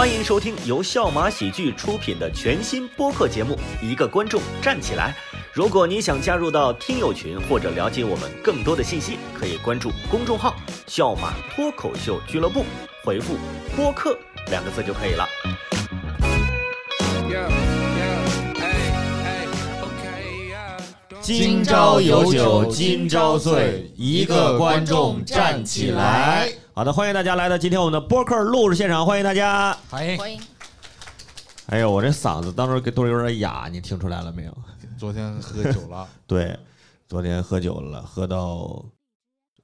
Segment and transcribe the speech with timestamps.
[0.00, 3.54] 欢迎收听由笑马喜剧出品的全新播客节目
[3.86, 5.14] 《一个观众站起来》。
[5.52, 10.56] 如果你想加入到听友群或者了解我们更多的信息，可以关注公众号
[10.88, 12.64] “笑马脱口秀俱乐部”，
[13.04, 13.36] 回复
[13.76, 14.18] “播客”
[14.48, 15.28] 两个字就可以了。
[21.20, 26.50] 今朝有酒今朝醉，一个观众站起来。
[26.80, 29.76] 好的，欢迎大家来到今天我们的播客录制现场，欢迎大家。
[29.90, 30.40] 欢迎，欢迎。
[31.66, 34.58] 哎呦，我这嗓子当时给都有点哑，你听出来了没有？
[34.96, 36.58] 昨天喝酒了， 对，
[37.06, 38.82] 昨天喝酒了，喝到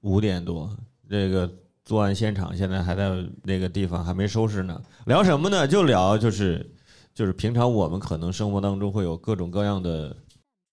[0.03, 0.71] 五点多，
[1.09, 1.51] 这个
[1.87, 3.09] 作案现场现在还在
[3.43, 4.79] 那个地方还没收拾呢。
[5.07, 5.67] 聊什么呢？
[5.67, 6.71] 就聊就是
[7.15, 10.15] 就是平常我们可能生活当中会有各种各样的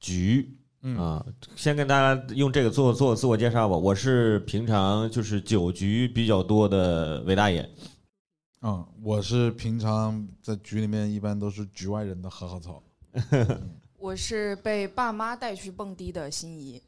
[0.01, 0.57] 局。
[0.85, 3.75] 嗯啊，先跟大家用这个做做自我介绍吧。
[3.75, 7.67] 我是平常就是酒局比较多的韦大爷。
[8.61, 12.83] 嗯，我是平常在局里面一般都是局外人的呵呵草。
[13.97, 16.81] 我是被爸妈带去蹦迪的心仪，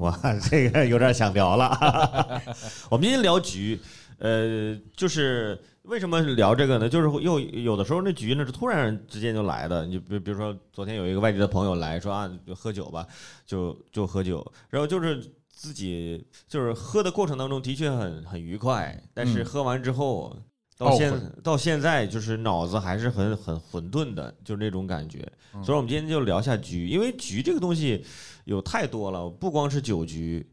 [0.00, 0.18] 哇，
[0.50, 2.42] 这个有点想聊了。
[2.90, 3.80] 我们今天聊局，
[4.18, 5.56] 呃，就是
[5.88, 6.88] 为什么聊这个呢？
[6.88, 9.86] 就是又有的时候那局呢是突然之间就来的。
[9.86, 13.06] 你比比如说昨天有一个外地的朋友来说啊，就喝酒吧，
[13.46, 20.36] 就就喝酒，然后就是自己就是喝的过程当中的确很很愉快，但是嗯喝完之后。
[20.78, 25.28] 到现到现在，就是脑子还是很很混沌的，就是那种感觉。
[25.52, 28.04] 嗯所以，我们今天就聊一下局，因为局这个东西
[28.44, 30.46] 有太多了，不光是酒局、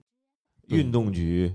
[0.70, 1.54] 运动局、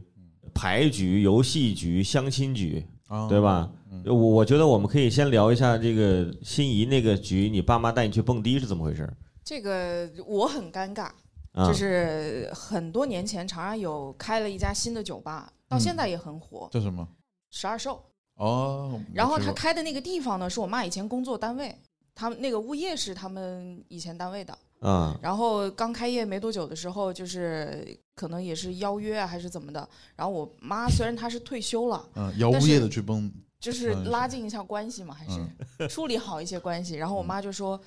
[0.54, 3.68] 牌局、游戏局、相亲局，啊对吧？
[3.90, 9.12] 嗯我我觉得我们可以先聊一下这个心仪那个局，你爸妈带你去蹦迪是怎么回事？
[9.44, 11.10] 这个我很尴尬。
[11.52, 17.06] 啊，就是很多年前，长沙有开了一家新的酒吧，到嗯现在也很火，叫什么？
[17.50, 18.00] 十二兽。
[18.36, 21.76] 哦，然后他开的那个地方呢，是我妈以前工作单位，
[22.14, 24.56] 他们那个物业是他们以前单位的。
[24.80, 29.88] 啊然后刚开业没多久的时候，就是可能也是邀约啊，还是怎么的。
[30.16, 35.40] 然后我妈虽然她是退休了，嗯，邀物业的去蹦，就是嗯拉近一下关系嘛，还是
[35.78, 36.96] 嗯处理好一些关系。
[36.96, 37.80] 然后我妈就说：“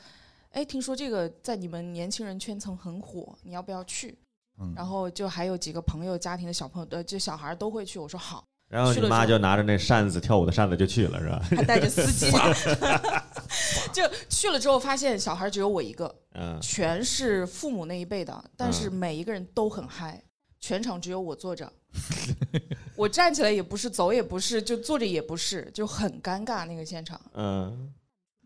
[0.51, 4.17] 哎，听说这个在你们年轻人圈层很火，你要不要去？”
[4.61, 7.97] 嗯，然后就还有几个朋友家庭的小朋友，呃，就小孩都会去。
[7.97, 11.41] 我说好，然后你妈就拿着那扇子跳舞的扇子就去了，是吧？
[11.55, 12.31] 还带着司机
[13.93, 20.19] 就去了之后发现小孩只有我一个，嗯全是父母那一辈的，但是嗯每一个人都很嗨，
[20.59, 21.71] 全场只有我坐着，
[22.97, 27.21] 我站起来也不是，走也不是，就坐着也不是，就很尴尬那个现场。
[27.35, 27.93] 嗯，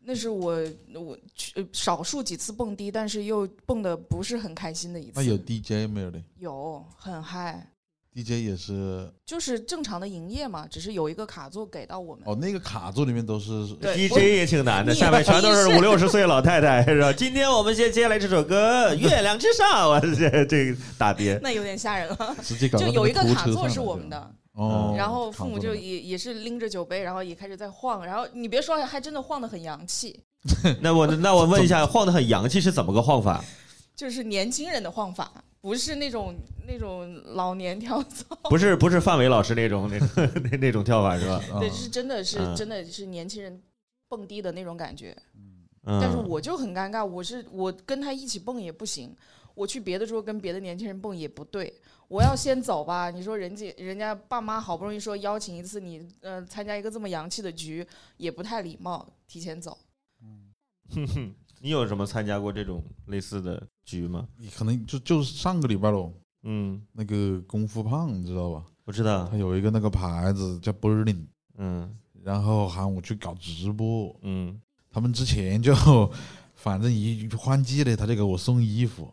[0.04, 0.58] 那是我
[0.94, 5.14] 我去呃少数几次蹦迪，但是又蹦的不是很开心的一次。
[5.16, 7.66] 那有 DJ 没有的有很嗨，
[8.18, 12.24] ？DJ 也是就是正常的营业嘛，只是有一个卡座给到我们。
[12.26, 17.14] 哦，那个卡座里面都是 DJ 也挺难的，下面全都是五六十岁老太太，是吧？
[17.14, 30.20] 今天我们先接下来这首歌《月亮之上》，我这这个大 爹，那有点吓人了，直接搞就有一个卡座是我们的，哦，然后父母就也也是拎着酒杯，然后也开始在晃，然后你别说，还真的晃得很洋气，
[30.82, 33.46] 那我那我问一下，晃的很洋气是怎么个晃法？
[33.96, 35.32] 就是年轻人的晃法，
[35.68, 36.34] 不是那种
[36.66, 40.08] 那种老年跳操，不是不是范伟老师那种那种
[40.50, 41.44] 那那种跳法是吧？
[41.60, 43.62] 对，啊是真的是嗯真的是年轻人
[44.08, 45.14] 蹦迪的那种感觉。
[45.36, 49.14] 嗯，但是我就很尴尬，我是我跟他一起蹦也不行，
[49.56, 51.74] 我去别的桌跟别的年轻人蹦也不对，
[52.08, 53.10] 我要先走吧。
[53.10, 57.86] 你说人家人家爸妈好不容易说邀请一次你，呃，参加一个这么洋气的局，
[58.16, 59.78] 也不太礼貌，提前走。
[61.60, 64.28] 你有什么参加过这种类似的局吗？
[64.38, 66.14] 你可能就就是上个礼拜喽，
[66.44, 68.64] 嗯，那个功夫胖你知道吧？
[68.86, 71.26] 我知道他，有一个那个牌子叫 Berlin，
[71.58, 74.60] 嗯然后喊我去搞直播，嗯
[74.90, 75.74] 他们之前就
[76.56, 79.12] 反正一换季了，他就给我送衣服，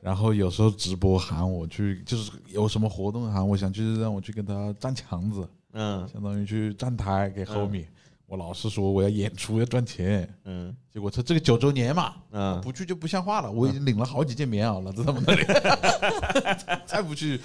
[0.00, 7.86] 然后有时候直播喊我去，就是有什么活动喊我想去，让我去跟他站墙子，嗯相当于去站台给 homie。
[8.28, 13.50] 我老是说我要演出要赚钱，嗯结果他这个九周年嘛，嗯，不去就不像话了。
[13.50, 15.42] 我已经领了好几件棉袄了，在他们那里，
[16.84, 17.40] 再不去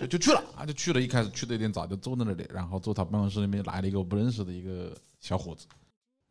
[0.00, 1.00] 就就去了啊，就去了。
[1.00, 5.66] 一开始去的有点早，就坐在那里，然后坐他办公室里面来了一个我不认识的一个小伙子，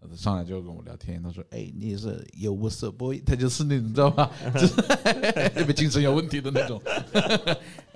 [0.02, 4.74] 呃上来就跟我聊天，他说：“哎，你也是有 What's up boy？” 他就是 那种你知道吧，就是
[5.52, 6.82] 特别精神有问题的那种。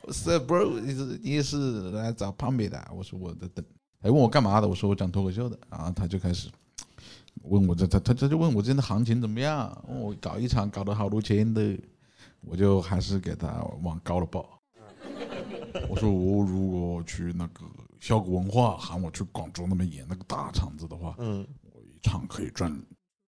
[0.07, 0.79] Up bro？
[0.79, 2.87] 你是你也是来找胖妹的？
[2.95, 3.65] 我说我在等。
[4.01, 4.67] 还问我干嘛的？
[4.67, 5.57] 我说我讲脱口秀的。
[5.69, 6.49] 然后他就开始
[7.43, 9.83] 问我这他他他就问我今天的行情怎么样？
[9.87, 11.77] 问我搞一场搞得好多钱的，
[12.41, 14.59] 我就还是给他往高了报。
[15.89, 17.63] 我说我如果去那个
[17.99, 22.71] 效果文化喊我去广州那边演那个大场子的话，嗯，我一场可以赚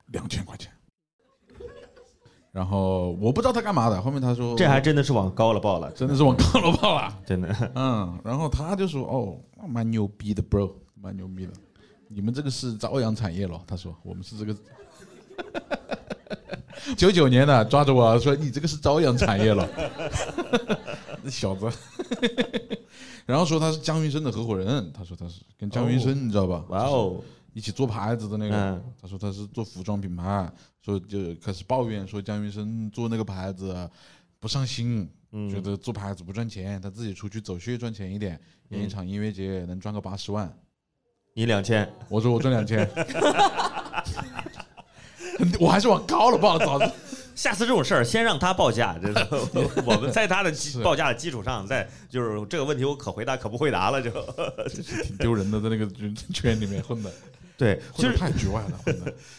[0.06, 0.72] 两千块钱。
[2.50, 7.16] 然后我不知道他干嘛的，后面他说这还真的是往高了报了，真的是往高了报了。
[7.26, 7.72] 真的。
[7.74, 11.52] 嗯，然后他就说：“哦，蛮牛逼的，bro，蛮牛逼的。
[12.08, 14.56] 你们这个是朝阳产业咯？”他说：“我们是这个
[16.96, 19.68] 九九年的，抓着我说你这个是朝阳产业了，
[21.22, 21.68] 那小子。
[23.26, 26.64] 然后说他是姜云升的合伙人，他说他是跟姜云升，你知道吧？
[26.70, 27.20] 哇哦，
[27.58, 28.54] 一起做牌子的那个。
[28.54, 28.84] 嗯。
[29.02, 30.48] 他说他是做服装品牌，
[30.80, 33.90] 说就开始抱怨说姜云升做那个牌子
[34.38, 35.50] 不上心，嗯。
[35.50, 40.56] 觉得做牌子不赚钱，他自己出去走穴赚钱一点，演一场音乐节能赚个八十万。
[41.34, 42.88] 你两千，我说我赚两千，
[45.60, 46.58] 我还是往高了报，
[47.36, 49.18] 下次这种事儿先让他报价，这是。
[49.86, 50.52] 我们在他的
[50.82, 54.10] 报价的基础上，再就是这个问题我可回答可不回答了就。
[54.82, 57.12] 挺丢人的，在那个圈圈里面混的，
[57.58, 58.80] 对，就是太局外了，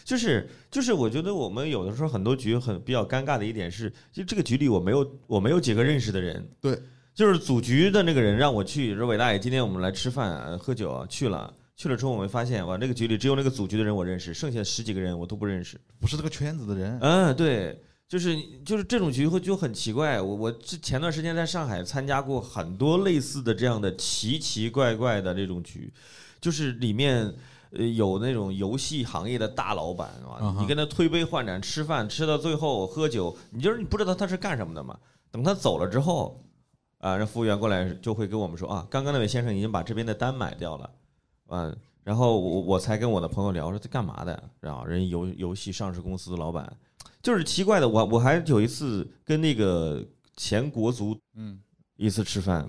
[0.04, 6.46] 就是 就是，我觉得我们有的时候很多局很比较尴尬的一点是，就这个局里我没有我没有几个认识的人。
[6.60, 6.78] 对，
[7.14, 11.52] 就是组局的那个人让我去，说伟大爷，今天我们来吃饭呃喝酒啊，去了。
[11.76, 15.80] 去了之后，我们发现，哇，那个局里只有那个组局的人我认识，剩下十几个人我都不认识。
[15.98, 18.36] 不是这个圈子的人，嗯，对，就是
[18.66, 20.20] 就是这种局会就很奇怪。
[20.20, 25.90] 我我之前段时间在上海参加过很多类似的这样的奇奇怪怪的这种局，
[26.38, 27.34] 就是里面
[27.72, 34.98] 呃有那种游戏行业的大老板啊嗯，哼你跟他推杯换盏吃饭，吃到最后喝酒，你就是你不知道他是干什么的嘛。
[35.30, 36.42] 等他走了之后，
[36.98, 40.90] 啊，让服务员过来就会跟我们说啊，刚刚那位先生已经把这边的单买掉了，
[41.48, 44.42] 嗯，然后我我才跟我的朋友聊，说他干嘛的呀？
[44.60, 46.76] 然后人游游戏上市公司的老板，
[47.22, 47.88] 就是奇怪的。
[47.88, 50.04] 我我还有一次跟那个
[50.36, 51.60] 前国足嗯，
[51.96, 52.68] 一次吃饭，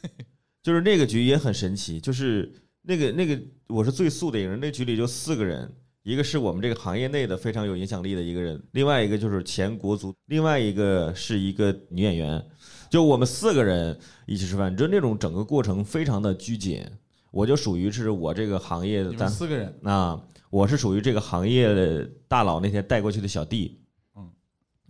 [0.62, 2.52] 就是那个局也很神奇，就是
[2.82, 3.40] 那个那个
[3.72, 5.72] 我是最素的一个人，那局里就四个人，
[6.02, 12.44] 一个是我们这个行业内的非常有影响力的一个人，另外一个就是前国足，另外一个是一个女演员，
[12.90, 16.84] 就我们四个人一起吃饭，就那种整个过程非常的拘谨。
[17.30, 23.80] 我就属于是我这个行业你咱四个人，啊，我是属于这个行业的大佬那天带过去的小弟，
[24.14, 24.30] 嗯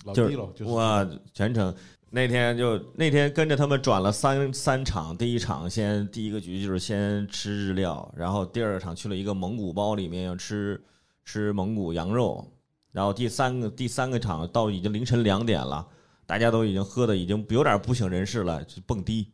[0.05, 1.73] 老弟了，就是我，全程
[2.15, 10.79] 那天就那天跟着他们转了三三场，第一场先第一个局就是先吃日料，然后第二场去了一个蒙古包里面要吃
[11.25, 12.47] 吃蒙古羊肉，
[12.91, 15.89] 然后第三个第三个场到已经凌晨两点了，
[16.27, 19.33] 大家都已经喝的已经有点不省人事了，就蹦迪，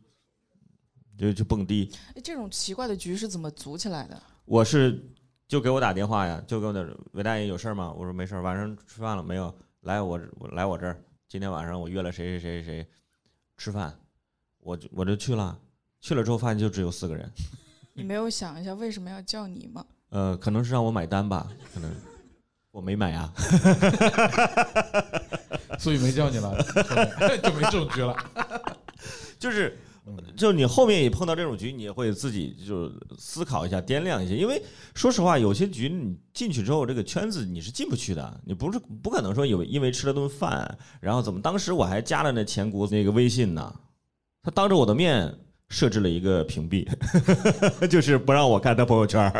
[1.17, 1.91] 就就蹦迪。
[2.15, 4.17] 哎这种奇怪的局是怎么组起来的？
[4.45, 5.03] 我是
[5.49, 7.91] 就给我打电话呀，就跟我的韦大爷有事儿吗？
[7.91, 9.53] 我说没事儿，晚上吃饭了没有？
[9.81, 12.87] 来我我来我这儿，今天晚上我约了谁谁谁谁谁
[13.55, 13.95] 吃饭，
[14.61, 15.55] 我就我就去了，
[16.01, 17.31] 去了之后发现就只有四个人，
[17.93, 19.85] 你没有想一下为什么要叫你吗？
[20.09, 21.95] 呃，可能是让我买单吧，可能
[22.71, 23.31] 我没买啊
[25.77, 26.57] 所以没叫你了，
[27.43, 28.15] 就没这种局了。
[29.37, 29.77] 就是嗯
[30.35, 34.61] 就你后面也碰到这种局，你也会自己就思考一下、掂量一下，因为
[34.93, 41.41] 说实话，有些局你进去之后，这个圈子你是进不去的，你不是不可能说有因为吃了顿饭，然后怎么？
[41.41, 43.73] 当时我还加了那前国那个微信呢，
[44.41, 45.33] 他当着我的面
[45.69, 46.87] 设置了一个屏蔽，
[47.87, 49.31] 就是不让我看他朋友圈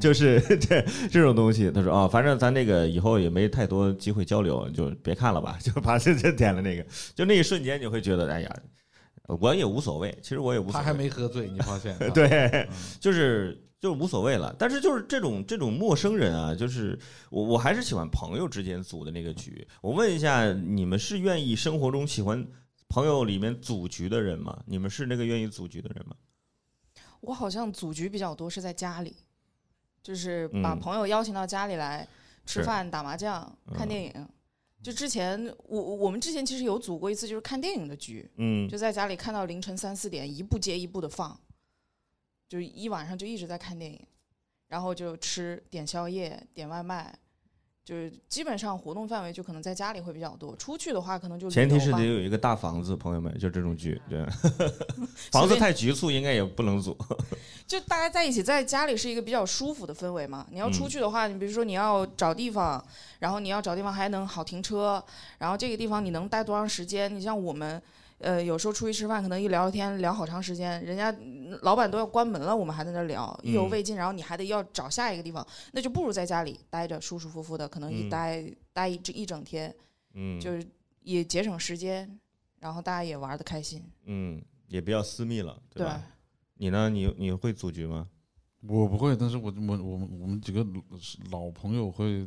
[0.00, 1.70] 就是 这这种东西。
[1.70, 8.56] 他说啊、反正咱那个以后也没太多机会交流，就别看了吧，就把这这点了那个，就那一瞬间你会觉得，哎呀，
[9.26, 10.78] 我也无所谓，其实我也无所谓。
[10.78, 11.96] 他还没喝醉，你发现？
[12.12, 12.68] 对，嗯
[13.00, 14.54] 就是就是无所谓了。
[14.58, 16.98] 但是就是这种这种陌生人啊，就是
[17.30, 19.66] 我我还是喜欢朋友之间组的那个局。
[19.80, 22.46] 我问一下，你们是愿意生活中喜欢
[22.88, 24.62] 朋友里面组局的人吗？
[24.66, 26.14] 你们是那个愿意组局的人吗？
[27.20, 29.16] 我好像组局比较多是在家里，
[30.02, 32.06] 就是把嗯朋友邀请到家里来
[32.44, 33.40] 吃是饭、打麻将、
[33.74, 34.28] 看嗯电影。
[34.84, 38.68] 就之前我我我们之前其实有组过一次，就是看电影的局，嗯。
[38.68, 41.40] 就在家里看到凌晨三四点，一部接一部的放，
[42.46, 43.98] 就一晚上就一直在看电影，
[44.68, 47.18] 然后就吃点宵夜、点外卖，
[47.84, 50.56] 就是基本上活动范围就可能在家里会比较多。
[50.56, 54.24] 出去的话，可能就前提是得有一个大房子，朋友们，就这种局，对，
[55.30, 56.96] 房子太局促应该也不能组。
[57.66, 60.46] 就大家在一起，在家里是一个比较舒服的氛围嘛。
[60.50, 62.82] 你要出嗯去的话，你比如说你要找地方，
[63.18, 65.02] 然后你要找地方还能好停车，
[65.38, 67.14] 然后这个地方你能待多长时间？
[67.14, 67.82] 你像我们，
[68.18, 79.74] 呃，有时候出去吃饭，可能一聊天聊好长时间，人家嗯老板都要关门了，我们还在那聊，意犹嗯未尽，然后你还得要找下一个地方，那就不如在家里待着，舒舒服服的，可能一嗯待、待一整一整天，
[80.14, 80.66] 嗯，就是
[81.02, 82.18] 也节省时间，
[82.60, 86.02] 然后大家也玩的开心，嗯，也比较私密了，对对吧？
[86.56, 86.88] 你呢？
[86.88, 88.08] 你你会组局吗？
[88.66, 90.64] 我不会，但是我我我们我们几个
[91.30, 92.26] 老朋友会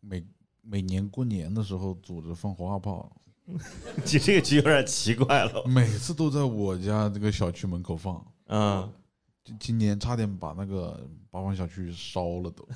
[0.00, 0.22] 每
[0.60, 3.10] 每年过年的时候组织放花炮，
[4.04, 5.64] 你这个局有点奇怪了。
[5.66, 8.24] 每次都在我家这个小区门口放。
[8.46, 8.90] 嗯，
[9.44, 12.68] 今今年差点把那个八方小区烧了都，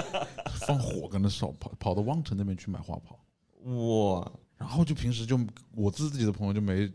[0.66, 3.18] 放火跟着烧，跑跑到望城那边去买花炮。
[3.64, 5.38] 哇，然后就平时就
[5.74, 6.90] 我自己的朋友就没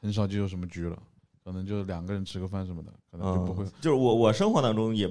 [0.00, 0.96] 很少就有什么局了，
[1.44, 3.64] 可能就两个人吃个饭什么的，可能就不会。
[3.64, 5.06] 嗯就是我我生活当中也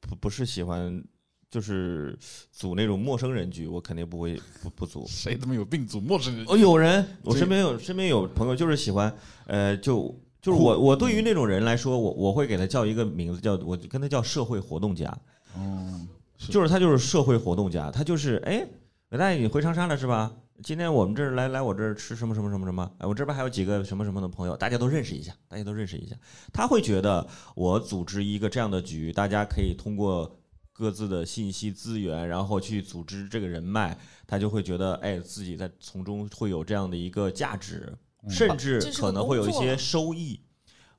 [0.00, 1.02] 不不是喜欢，
[1.50, 2.18] 就是
[2.52, 5.04] 组那种陌生人局，我肯定不会不不组。
[5.08, 6.44] 谁他妈有病组陌生人？
[6.48, 9.14] 哦，有人，我身边有身边有朋友就是喜欢，
[9.46, 15.06] 呃，就就是我我对于那种人来说，我我会给他叫一个名字，叫我跟他叫社会活动家，
[15.54, 18.66] 哦，就是他就是社会活动家，他就是哎，
[19.10, 20.32] 伟大爷你回长沙了是吧？
[20.62, 26.16] 今天我们这儿来来我这儿吃什么什么什么什么，哎，我这边还有几个什么什么的朋友，大家都认识一下，大家都认识一下。
[26.52, 30.37] 他会觉得我组织一个这样的局，大家可以通过
[30.78, 37.92] 各自的信息资源，然后去组织这个人脉，他就会觉得哎，自己在从中会有这样的一个价值，
[38.28, 40.40] 甚至可能会有一些收益，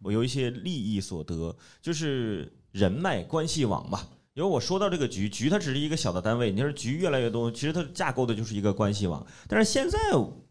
[0.01, 4.09] 我有一些利益所得，就是人脉关系网吧。
[4.33, 9.25] 因为我说到这个局，局它只是一个小的单位，你说局越来越多，其实它架构的就是一个关系网。
[9.48, 9.98] 但是现在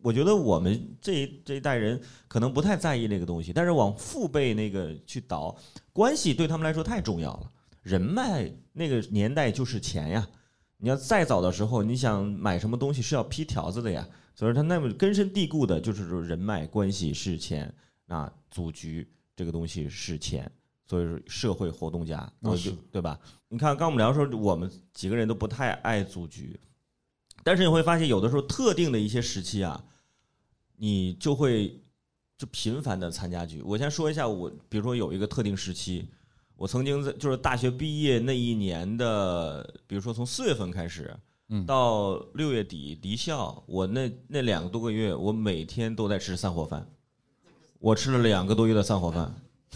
[0.02, 5.56] 我觉得我们这一这一代人可能不太在意那个东西，但是往父辈那个去倒，
[5.92, 7.50] 关系对他们来说太重要了。
[7.82, 10.28] 人脉那个年代就是钱呀，
[10.78, 17.72] 你要再早的时候，你想买什么东西是要批条子的呀，所以他那么根深蒂固的就是说人脉关系是钱，
[18.06, 20.50] 啊组局这个东西是钱，
[20.86, 22.30] 所以说社会活动家，
[22.90, 23.18] 对吧？
[23.48, 26.58] 你看刚我们聊的时候，我们几个人都不太爱组局，
[27.42, 29.82] 但是你会发现有的时候特定的一些时期啊，
[30.76, 31.80] 你就会
[32.36, 33.62] 就频繁的参加局。
[33.62, 36.08] 我先说一下我，比如说有一个特定时期，
[36.58, 41.16] 我曾经在就是大学毕业那一年的，比如说从四月份开始，
[41.50, 46.84] 嗯到六月底离校，我那那两个多个月，我每天都在吃散伙饭，
[47.78, 49.32] 我吃了两个多月的散伙饭，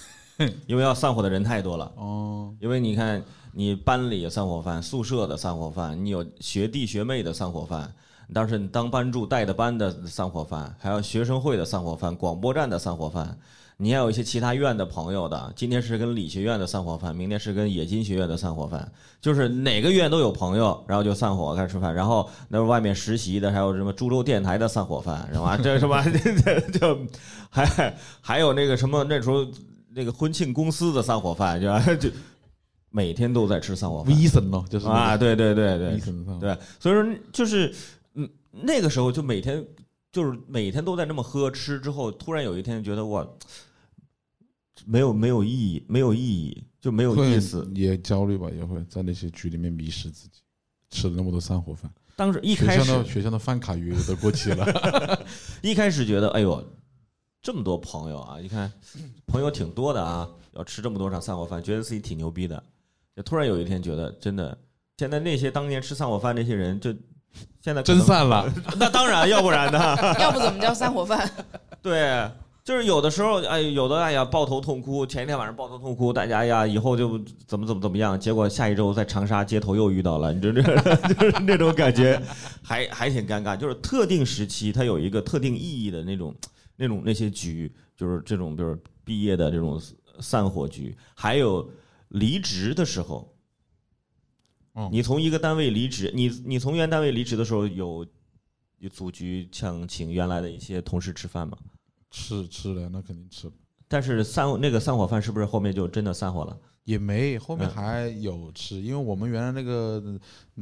[0.66, 1.92] 因为要散伙的人太多了。
[1.96, 7.94] 哦，因为你看，你班里的散伙饭，宿舍的散伙饭，你有学弟学妹的散伙饭，
[8.34, 13.38] 当时你当班助带的班的散伙饭，还有学生会的散伙饭，广播站的散伙饭，
[13.82, 18.88] 你还有一些其他院的朋友的，今天是跟理学院的散伙饭，明天是跟冶金学院的散伙饭，
[19.20, 25.56] 就是哪个院都有朋友，然后就散伙开始吃饭，然后那外面实习的，还有什么株洲电台的散伙饭，是吧？
[25.60, 26.04] 这是吧？
[26.44, 26.96] 这 就
[27.50, 29.44] 还还有那个什么那时候
[29.88, 32.08] 那个婚庆公司的散伙饭， 就就
[32.90, 34.14] 每天都在吃散伙饭。
[34.70, 35.98] 就是啊，对对对对。
[36.38, 37.74] 对，所以说就是
[38.14, 39.64] 嗯，那个时候就每天
[40.12, 43.26] 就是每天都在那么喝吃，之后突然有一天觉得哇，
[44.86, 47.68] 没有没有意义，没有意义，就没有意思。
[47.74, 50.40] 也焦虑吧，也会在那些局里面迷失自己，
[50.90, 54.66] 吃了那么多散伙饭，当时一学开始校的学校的饭卡余额都过期了，
[55.62, 56.64] 一开始觉得，哎呦，
[57.42, 58.40] 这么多朋友啊！
[58.40, 58.72] 一看
[59.26, 62.62] 朋友挺多的啊，要吃这么多场散伙饭，觉得自己挺牛逼的。
[63.16, 64.56] 就突然有一天觉得，真的，
[64.96, 66.94] 现在那些当年吃散伙饭那些人，就
[67.60, 68.50] 现在真散了。
[68.78, 69.96] 那当然，要不然呢？
[70.20, 71.28] 要不怎么叫散伙饭？
[71.82, 72.30] 对，
[72.64, 80.62] 就是有的时候，哎，有的哎呀抱头痛哭，前一天晚上抱头痛哭，大家哎呀以后就怎么怎么怎么样，结果下一周在长沙街头又遇到了，你这这
[81.14, 82.20] 就是那种感觉，
[82.62, 83.56] 还还挺尴尬。
[83.56, 86.34] 就是特定时期它有一个特定意义的那种
[86.76, 89.80] 那种那些局，就是这种就是毕业的这种
[90.20, 91.68] 散伙局，还有
[92.08, 93.28] 离职的时候。
[94.74, 98.06] 哦你从一个单位离职，你你从原单位离职的时候有
[98.78, 101.58] 有组局想请原来的一些同事吃饭吗？
[102.12, 103.52] 吃吃了，那肯定吃了。
[103.88, 106.56] 但是散那个散伙饭是不是后面就真的散伙了？
[106.84, 110.02] 也没，后面嗯还有吃，因为我们原来那个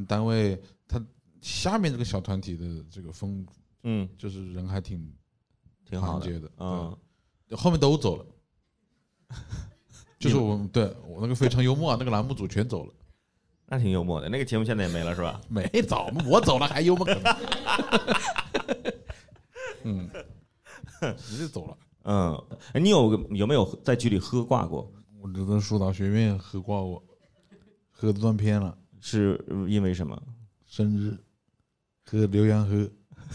[0.07, 1.03] 单位，他
[1.41, 3.45] 下面这个小团体的这个风，
[3.83, 5.11] 嗯，就是人还挺
[5.83, 6.95] 挺好的团结的，嗯，
[7.57, 8.25] 后面都走了，
[10.19, 12.93] 就是我们对我那个非常幽默啊，那个栏目组全走了，
[13.65, 14.29] 那挺幽默的。
[14.29, 15.41] 那个节目现在也没了是吧？
[15.49, 17.07] 没走，我走了还幽默
[19.83, 20.07] 嗯，
[21.17, 21.77] 直接走了。
[22.03, 22.43] 嗯，
[22.73, 24.91] 哎，你有有没有在局里喝挂过？
[25.21, 27.03] 我只在疏导学院喝挂过，
[27.91, 30.19] 喝断片了，是因为什么？
[30.65, 31.17] 生日
[32.05, 32.89] 喝浏阳河，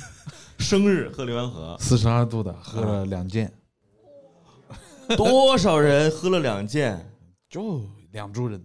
[0.59, 3.53] 生日喝浏阳河，四十二度的，喝了两件，
[5.17, 7.13] 多少人喝了两件？
[7.49, 8.61] 就两桌人，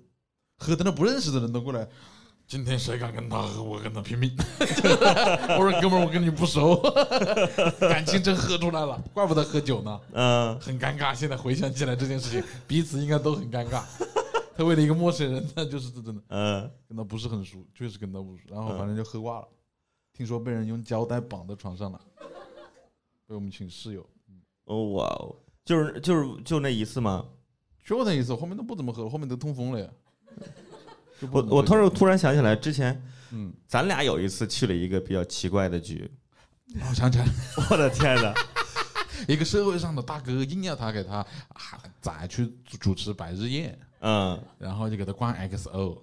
[0.57, 1.87] 喝的那不认识的人都过来，
[2.51, 4.29] 今天谁敢跟他喝，我跟他拼命。
[5.57, 6.75] 我说哥们儿，我跟你不熟，
[7.79, 11.15] 感情真喝出来了，怪不得喝酒呢，嗯，很尴尬。
[11.15, 13.81] 现在回想起来这件事情，彼此应该都很尴尬。
[14.53, 18.43] 他为了一个陌生人，那就是真的嗯，跟他不是很熟，确实跟他不熟。
[18.49, 19.47] 然后反正就喝挂了，
[20.11, 22.01] 听说被人用胶带绑在床上了，
[23.27, 24.05] 被我们寝室友。
[24.65, 27.25] 哦哇哦，就是就是就那一次吗？
[27.85, 29.87] 就那一次，后面都不怎么喝了，后面都痛风了呀。
[31.29, 33.01] 我我突然突然想起来，之前
[33.31, 36.09] 嗯，咱俩有一次去了一个比较奇怪的局，
[36.89, 37.31] 我想起来了，
[37.69, 38.33] 我的天呐，
[39.27, 41.25] 一个社会上的大哥硬要他给他啊
[42.01, 45.97] 宰去主主持百日宴，嗯，然后就给他灌 XO，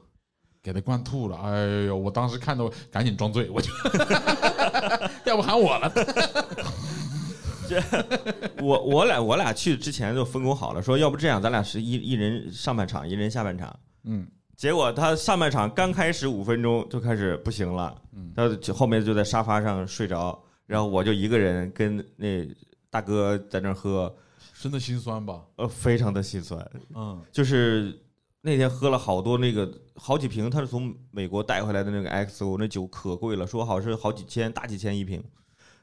[0.62, 1.36] 给他灌吐了。
[1.36, 3.70] 哎呦，我当时看到赶紧装醉，我就
[5.26, 5.92] 要不喊我了。
[7.68, 7.82] 这
[8.62, 13.78] 我我俩我俩去之前就分工好了，说要不这样，咱俩是一一人上半场，一人下半场。
[14.04, 14.26] 嗯，
[14.58, 20.36] 结果他上半场刚开始五分钟就开始不行了，嗯他就后面就在沙发上睡着，
[20.66, 22.44] 然后我就一个人跟那
[22.90, 24.12] 大哥在那儿喝，
[24.60, 25.44] 真的心酸吧？
[25.54, 26.60] 呃，非常的心酸。
[26.92, 27.96] 嗯，就是
[28.40, 35.22] 那天喝了好多那个好几瓶，他是从美国带回来的那个 XO，那酒可贵了，说好是好几千大几千一瓶。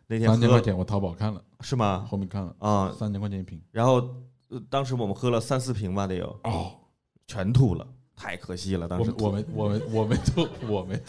[0.08, 2.06] 那天三千块钱，我淘宝看了，是吗？
[2.10, 3.62] 后面看了，啊、三千块钱一瓶。
[3.72, 3.96] 然后、
[4.50, 6.74] 呃当时我们喝了三四瓶吧，得有，哦，
[7.26, 8.88] 全吐了，太可惜了。
[8.88, 11.02] 当时我我没我们我没吐，我们，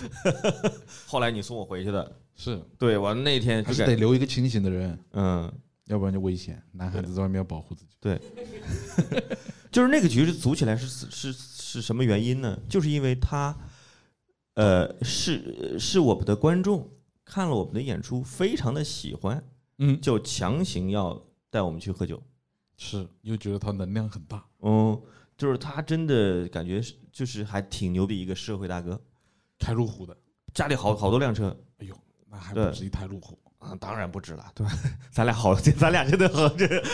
[1.07, 5.53] 后来你送我回去的，是对我那天还就是得留一个清醒的人，嗯，
[5.87, 6.63] 要不然就危险。
[6.73, 7.91] 男孩子在外面要保护自己。
[8.01, 8.21] 对
[9.73, 12.59] 就是那个局是组起来是是是什么原因呢？
[12.69, 13.57] 就是因为他，
[14.55, 16.89] 呃，是是我们的观众
[17.25, 19.43] 看了我们的演出，非常的喜欢，
[19.79, 21.21] 嗯，就强行要
[21.51, 22.23] 带我们去喝酒。
[22.79, 24.45] 是，又觉得他能量很大。
[24.61, 25.01] 嗯，
[25.37, 29.01] 就是他真的感觉是就是还挺牛逼一个社会大哥，
[29.59, 30.17] 开路虎的，
[30.55, 31.95] 家里好好多辆车哎呦，
[32.31, 33.39] 那还对不止一台路虎。
[33.59, 34.73] 啊，当然不止了，对吧？
[35.11, 36.85] 咱俩好，咱俩真的好，这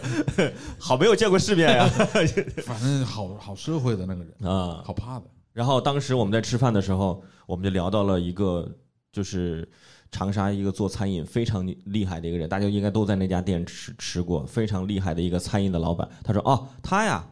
[0.80, 1.86] 好没有见过世面呀
[2.64, 4.82] 反正好好社会的那个人，啊！
[4.84, 5.26] 好怕的。
[5.52, 8.68] 然后当时我们在吃饭的时候，我们就聊到了一个
[9.12, 9.68] 就是
[10.10, 16.08] 长沙一个做餐饮非常厉害的一个人，大家应该都在那家店吃吃过，非常厉害的一个餐饮的老板。
[16.24, 17.24] 他说：“哦，他呀，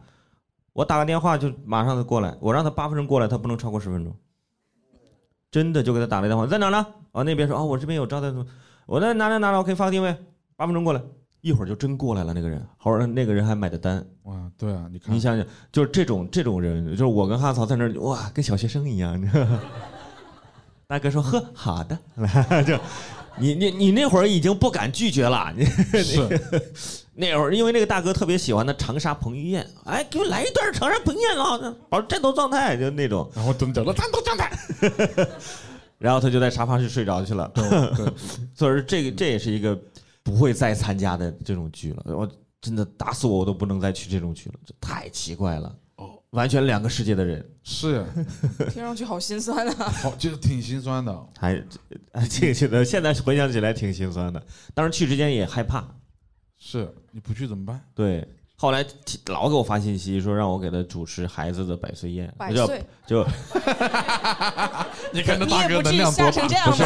[0.75, 4.13] 我打个电话就马上就过来，我让他八分钟过来，他不能超过十分钟。”
[5.49, 6.85] 真的就给他打了电话，在哪呢？
[7.13, 8.45] 啊，那边说哦，我这边有招待所，
[8.85, 10.13] 我在哪哪哪，我可以发个定位，
[10.57, 11.01] 八分钟过来。
[11.39, 19.21] 一会儿就真过来了，那个人，后来那个人还买的单，哇，对啊，你看你，想想，就是这种这种人，就是我跟哈曹在那儿，哇，跟小学生一样。
[20.87, 21.97] 大哥说：“呵，好的。
[22.65, 22.77] ”就
[23.37, 25.53] 你你你那会儿已经不敢拒绝了。
[25.55, 26.41] 你是
[27.17, 33.29] 那会儿因为那个大哥特别喜欢的长沙彭于晏，哎，给我来一段长沙彭于晏啊，保持战斗状态，就那种。
[33.33, 34.51] 然后怎么讲了，战斗状态。
[35.97, 37.49] 然后他就在沙发上睡着去了。
[38.53, 39.79] 所以说这个这也是一个
[40.23, 42.03] 不会再参加的这种剧了。
[42.07, 45.73] 我真的打死我我都不能再去这种剧了，这太奇怪了。
[46.35, 47.43] 哦，完全两个世界的人。
[47.63, 48.05] 是呀，
[48.71, 49.89] 听上去好心酸啊！
[50.03, 51.27] 好，就是挺心酸的。
[51.39, 51.53] 还
[52.11, 54.41] 哎， 这个觉得现在回想起来挺心酸的。
[54.73, 55.83] 当时去之前也害怕，
[56.57, 57.81] 是，你不去怎么办？
[57.95, 58.27] 对。
[58.57, 58.85] 后来
[59.27, 63.21] 老给我发信息说让我给他主持孩子的百岁宴，就百岁，就
[65.11, 66.85] 你看这你大哥能量多大吓成这样不是？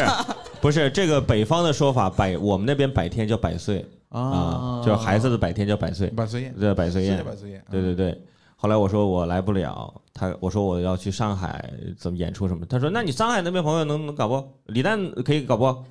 [0.61, 7.63] 不是这个北方的说法，百我们那边百天叫百岁啊，就是孩子的百天叫百岁，百岁宴，这百岁宴，百岁宴。
[7.69, 8.19] 对对对。
[8.61, 14.45] 后来我说我来不了，他我说我要去上海怎么演出什么，他说那你上海那边朋友能能搞不？
[14.65, 15.85] 李诞可以搞不？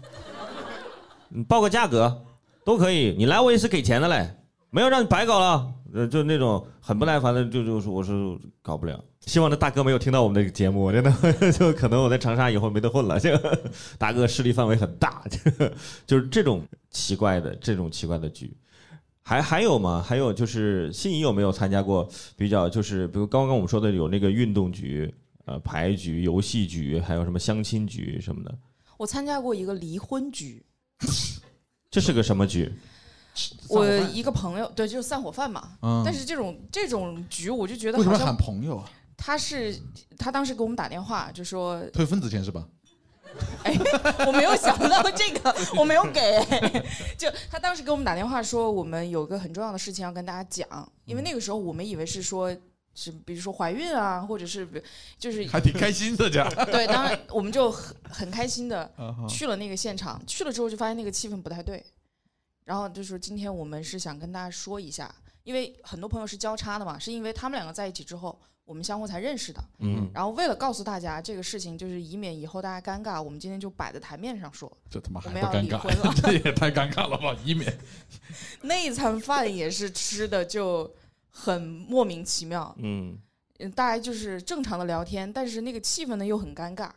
[1.31, 2.25] 你报个价格
[2.67, 4.37] 都可以，你来我也是给钱的嘞，
[4.69, 5.73] 没有让你白搞了。
[5.95, 9.03] 呃，就那种很不耐烦的，就就说我说搞不了。
[9.21, 11.11] 希望这大哥没有听到我们的节目，我真的
[11.53, 13.19] 就可能我在长沙以后没得混了。
[13.19, 13.59] 这个
[13.97, 15.25] 大哥势力范围很大，
[16.07, 18.55] 就是这种奇怪的这种奇怪的局。
[19.29, 20.03] 还还有吗？
[20.03, 25.15] 还有就是心仪有没有参加过比较就是比如刚刚我们说的有那个运动局、
[25.45, 28.59] 呃牌局、游戏局，还有什么相亲局什么的，
[28.97, 30.65] 我参加过一个离婚局，
[31.91, 32.73] 这是个什么局？
[33.69, 35.77] 我一个朋友，对，就是散伙饭嘛。
[35.83, 38.91] 嗯，但是这种这种局，我就觉得为什么要喊好像朋友啊？
[39.15, 39.79] 他是
[40.17, 42.67] 他当时给我们打电话，就说退份子钱是吧？
[44.27, 46.41] 我没有想到这个，我没有给。
[47.17, 52.57] 就他当时给我们打电话说，我们有个很重要的事情要跟大家讲，因为那个时候我们以为是说。
[52.95, 54.83] 是，比如说怀孕啊，或者是比
[55.17, 56.53] 就是还挺开心的，这样。
[56.67, 58.91] 对，当然我们就很很开心的
[59.29, 61.81] 去了那个现场，去了之后就发现那个气氛不太对，
[62.65, 68.37] 然后就说今天我们是想跟大家说一下，因为很多朋友是交叉的嘛，是因为他们两个在一起之后，
[68.69, 69.65] 我们相互才认识的。
[69.79, 77.35] 嗯，然后为了告诉大家这个事情，就是以免以后大家尴尬，我们今天就摆在台面上说，这他妈还我们要不尴尬离婚了，这也太尴尬了吧！
[77.47, 77.79] 以免
[78.61, 80.93] 那一餐饭也是吃的就
[81.31, 82.77] 很莫名其妙。
[82.79, 83.17] 嗯，
[83.59, 86.91] 嗯，大家就是正常的聊天，但是那个气氛呢又很尴尬，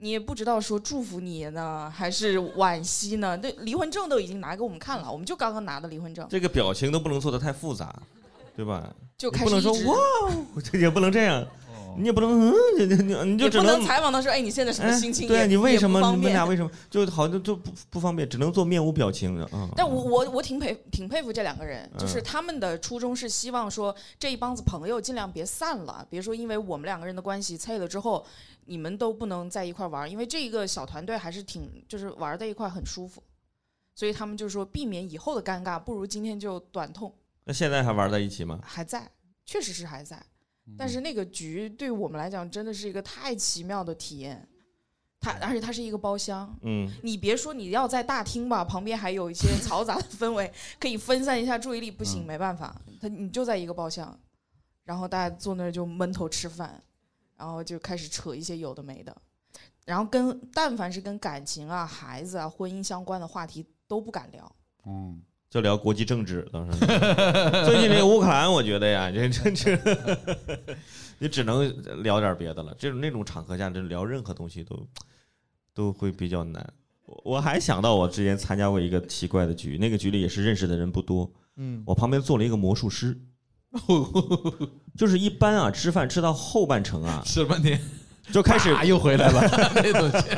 [0.00, 3.38] 你也不知道说祝福你呢还是惋惜呢。
[3.38, 8.02] 那离婚证都已经拿给我们看了，我们就刚刚拿的离婚证，这个表情都不能做的太复杂，
[8.60, 8.94] 对吧？
[9.16, 9.96] 就不能说哇，
[10.62, 11.46] 这也不能这样，
[11.96, 15.28] 你也不能嗯，你你你就只能采访他说，哎，你现在什么哎心情也？
[15.28, 19.66] 对啊，你为什么不方便你们俩为什么就好像就不不方便，只能做面无表情的啊？
[19.74, 28.26] 但我我我挺佩挺佩服这两个人，就是嗯他们的初衷是希望说这一帮子朋友尽量别散了，别说因为我们两个人的关系拆了之后，
[28.66, 33.22] 你们都不能在一块玩，因为这一个小团队还是挺就是玩在一块很舒服，
[33.94, 37.12] 所以他们就说避免以后的尴尬，不如今天就短痛，
[37.50, 38.60] 那现在还玩在一起吗？
[38.62, 39.10] 还在，
[39.44, 40.24] 确实是还在，
[40.78, 44.48] 但是那个局对我们来讲真的是一个太奇妙的体验，
[45.18, 51.90] 它而且它是一个包厢，嗯，你别说你要在大厅吧，旁边还有一些嘈杂的氛围，可以分散一下注意力。
[51.90, 54.16] 不行，嗯没办法，他你就在一个包厢，
[54.84, 56.80] 然后大家坐那儿就闷头吃饭，
[57.36, 59.16] 然后就开始扯一些有的没的，
[59.84, 64.56] 然后跟但凡是跟感情啊、孩子啊、婚姻相关的话题都不敢聊。
[64.86, 66.78] 嗯，就聊国际政治，当时。
[67.66, 69.78] 最近这个乌克兰，我觉得呀，这这这，
[71.18, 71.68] 你只能
[72.04, 72.72] 聊点别的了。
[72.78, 74.86] 这种那种场合下，这聊任何东西都
[75.74, 76.64] 都会比较难。
[77.04, 83.18] 我我还想到我之前参加过一个奇怪的局，那个局里也是认识的人不多，嗯，我旁边坐了一个魔术师，
[84.96, 87.80] 就是一般啊，吃饭吃到后半程啊，吃了半天，
[88.30, 89.40] 就开始啪又回来了，
[89.74, 90.28] 那东西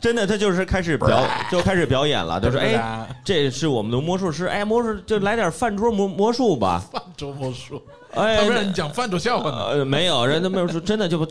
[0.00, 7.82] 真的他就是开始表就开始表演了，就说哎，这是我们的魔术师，哎，魔术就来点饭桌魔魔术吧，饭桌魔术，
[8.14, 9.66] 哎，他不让你讲饭桌笑话呢。
[9.68, 11.26] 呃，没有，人家没有说真的就不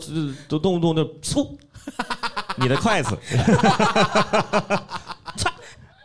[0.48, 1.48] 都动不动就嗖，
[2.56, 3.16] 你的筷子，
[5.36, 5.52] 擦，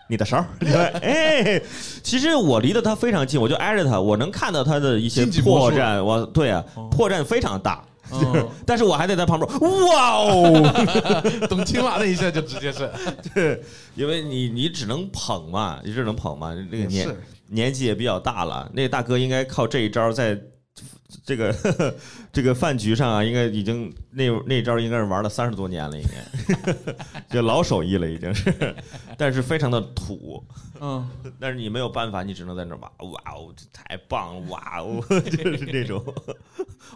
[0.07, 0.71] 你的勺，对，
[1.01, 1.61] 哎，
[2.03, 9.49] 其实我离得他非常近，我就挨着他，我能看到他的一些破绽，我对啊哦，破绽非常大，嗯 但是我还得在旁边，
[9.87, 10.97] 哇哦，
[11.49, 12.89] 懂青蛙那一下就直接是，
[13.33, 13.61] 对，
[13.95, 17.15] 因为你你只能捧嘛，你只能捧嘛，那个年
[17.47, 20.39] 年纪也比较大了，那个大哥应该靠这一招在
[21.23, 21.95] 这个
[22.31, 26.73] 这个饭局上啊，应该已经那那招应该是玩了三十多年了，应该
[27.29, 28.75] 就老手艺了，已经是，
[29.17, 30.43] 但是非常的土。
[30.79, 31.07] 嗯，
[31.39, 36.03] 但是你没有办法，你只能在那儿哇哇哦，这太棒了，哇哦， 就是这种。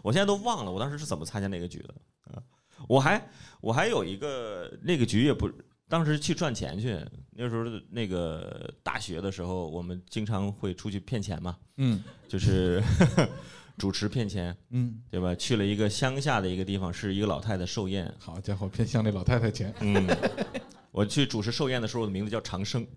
[0.01, 1.93] 我现在都忘了我当时是怎么参加那个局的
[2.33, 2.41] 啊！
[2.87, 3.29] 我还
[3.61, 5.49] 我还有一个那个局也不，
[5.87, 12.81] 当时去赚钱去，那时候那个大学的时候，我们经常会出去骗钱嘛，嗯就是
[13.77, 15.35] 主持骗钱，嗯，对吧？
[15.35, 20.07] 去了一个乡下的一个地方，是一个老太太寿宴，好家伙，骗乡里老太太钱，嗯。
[20.91, 22.87] 我去主持寿宴的时候，我的名字叫长生。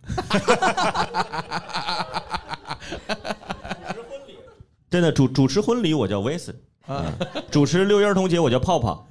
[4.89, 6.55] 真的主主持婚礼我叫威森，
[6.87, 7.13] 啊，
[7.51, 9.09] 主持六一儿童节我叫泡泡，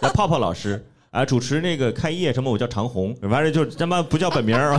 [0.00, 1.24] 叫泡泡老师啊。
[1.24, 4.78] 主持那个开业什么我叫长虹，完了就他妈不叫本名儿。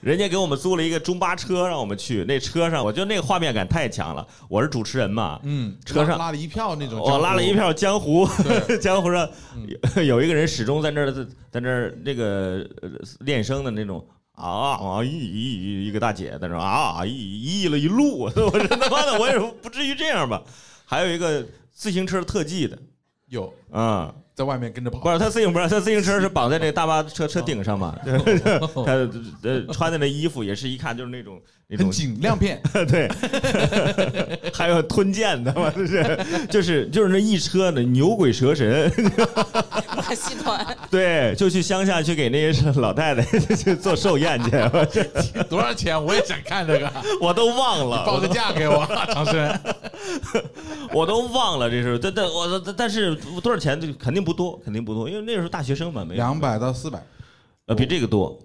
[0.00, 4.26] 人家给我们租了一个中巴车让我们去，那车上我觉得那个画面感太强了。
[4.48, 8.26] 我是主持人嘛，嗯，车上拉拉了一票那种，我拉了一，票江湖，
[8.80, 9.66] 江湖上嗯。
[9.96, 11.12] 有有一个人始终在那儿
[11.50, 20.42] 在那儿那个呃练声的那种啊啊咦咦一个大姐在那儿啊咦咦了一路，我说他妈的我也不至于这样吧。
[20.86, 22.78] 还有一个自行车特技的。
[23.28, 23.52] 有。
[23.70, 27.94] 啊、在外面跟着跑，不是他自行不是他自行车是绑在那个大巴车车顶上嘛，
[28.86, 28.92] 他
[29.42, 31.42] 呃穿的那衣服也是一看就是那种那种
[31.76, 33.08] 很紧，亮片， 对，
[34.52, 38.90] 还有吞剑的嘛，就是就是就是那一车的牛鬼蛇神，
[39.96, 44.50] 马戏团， 对，就去乡下去给那些老太太去做寿宴去，
[45.48, 46.04] 多少钱？
[46.04, 49.58] 我也想看这个，我都忘了，报个价给我，长生，
[50.92, 53.80] 我都忘了这是，但但我但但是多少钱？
[53.80, 57.00] 这肯定不多，肯定不多，因为那时候大学生嘛，没有两百到四百，
[57.66, 58.36] 呃比这个多，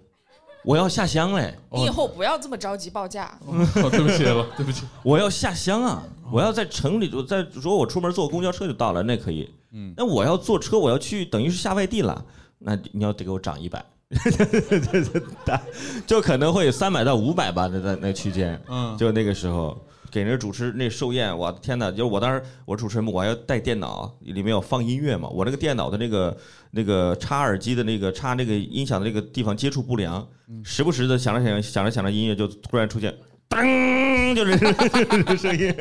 [0.65, 3.31] 我要下乡嘞，你以后不要这么着急报价。
[3.45, 12.25] 哦对不起了， 对不起，我要下乡啊，我要在城里，我在说我出门坐公交车就到了，那可以，嗯，那我要坐车，我要去，等于是下外地了，
[12.57, 13.85] 那你要得给我涨一百，
[16.07, 19.77] 就可能会三百到五百吧，那在那区间，嗯，就那个时候
[20.15, 21.91] 给那主持那寿宴，我的天哪！
[21.91, 26.37] 就是我当时我主持人，我还要带电脑，里面有放音乐嘛，我那个电脑的那个
[26.71, 30.25] 那个插耳机的那个插那个音响的那个地方接触不良，
[30.63, 33.13] 时不时的想着想着响着想着音乐就突然出现
[33.49, 34.71] 噔，就是这
[35.23, 35.75] 个声音。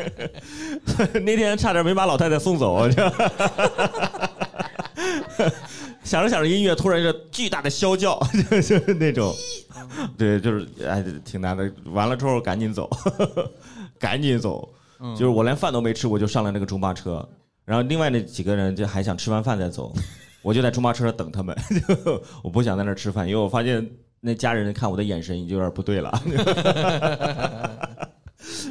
[1.23, 2.97] 那天差点没把老太太送走，就
[6.03, 9.33] 想 着想着音乐，突然一个巨大的啸叫，就 就是那种，
[10.18, 11.73] 对，就是哎，挺难的。
[11.92, 12.90] 完了之后赶紧走，
[14.05, 14.75] 赶紧走。
[15.01, 17.27] 嗯就是我连饭都没吃，我就上了那个中巴车，
[17.64, 19.93] 然后另外那几个人就还想吃完饭再走，
[20.40, 21.55] 我就在中巴车上等他们，
[21.88, 23.87] 就 我不想在那儿吃饭，因为我发现
[24.21, 26.12] 那家人看我的眼神已经有点不对了，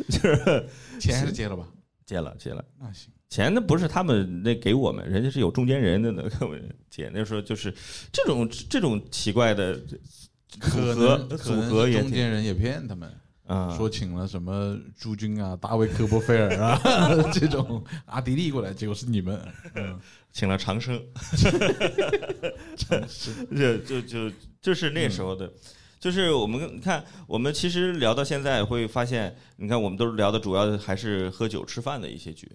[0.09, 0.65] 就是
[0.99, 1.67] 钱还是结了吧？
[2.05, 2.63] 借了借了。
[2.79, 6.23] 那行，钱那不是他们那给我们，人家是有中间人的呢。
[6.39, 6.55] 给我
[6.89, 7.71] 姐那时候就是
[8.11, 13.11] 这种这种奇怪的组合组合也中间人也骗他们，
[13.53, 16.79] 啊，说请了什么朱军啊、大卫科波菲尔啊
[17.31, 19.39] 这种阿迪力过来，结果是你们。
[19.75, 19.99] 嗯，
[20.31, 20.99] 请了长生，
[22.75, 25.51] 就就就就是那时候的，
[25.99, 32.51] 就是我们看我们其实聊到现在会发现，你看我们都是聊的主要还是喝酒吃饭的一些局。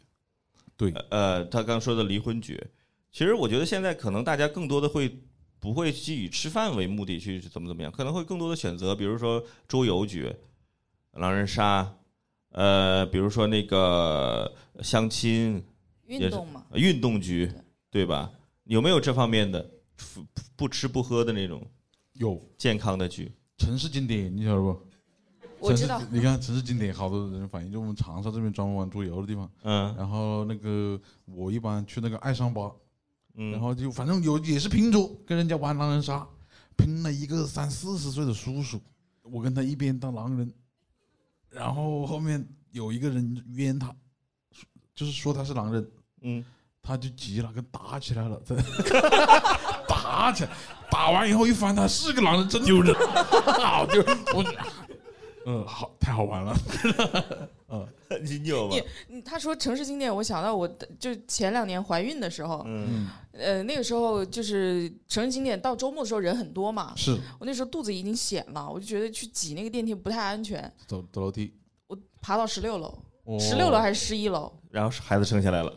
[0.77, 2.61] 对，呃，他刚说的离婚局，
[3.13, 5.21] 其实我觉得现在可能大家更多的会
[5.61, 10.33] 不会基于吃饭为目的去怎么怎么样，可能会更多的选择，比如说桌游局、
[11.19, 11.95] 狼人杀，
[12.51, 15.63] 呃，比如说那个相亲、
[16.07, 17.51] 运动嘛，运动局，
[17.91, 18.31] 对吧？
[18.65, 20.25] 有没有这方面的不
[20.57, 21.67] 不吃不喝的那种
[22.13, 23.33] 有健康的局？
[23.57, 24.81] 城市经典，你晓得不？
[25.61, 29.51] 我知道，你看城市经典，好多人反映，就我们长沙这边专门玩桌游的地方。
[29.65, 32.71] 嗯然后那个我一般去那个爱上吧，
[33.35, 36.25] 嗯，然后就反正有也是拼桌，跟人家玩狼人杀，
[36.77, 38.81] 拼了一个三四十岁的叔叔，
[39.23, 40.53] 我跟他一边当狼人，
[41.51, 43.95] 然后后面有一个人冤他，
[44.95, 45.91] 就是说他是狼人，
[46.23, 46.45] 嗯，
[46.83, 48.57] 他就急了，跟打起来了，真
[49.89, 50.51] 打起来，
[50.91, 54.45] 打完以后一翻，他是个狼人，真丢人，好丢人，我，
[55.47, 56.55] 嗯，好，太好玩了，
[58.23, 58.77] 你有吗？
[59.09, 60.67] 你他说城市经典，我想到我
[60.99, 62.89] 就前两年怀孕的时候，嗯。
[62.91, 67.17] 嗯，呃，那个时候就是城市经典到周末的时候人很多嘛，是。
[67.39, 71.55] 我那时候肚子已经显了，我就觉得去挤那个电梯不太安全，走走楼梯，
[71.87, 75.73] 我爬到十六楼，哦十六楼还是十一楼，然后孩子生下来了，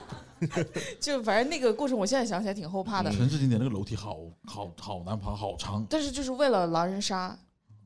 [0.98, 7.38] 就反正那个过程我现在想起来挺后怕的，城市景点那个楼梯好好好难爬，好长，但是就是为了狼人杀，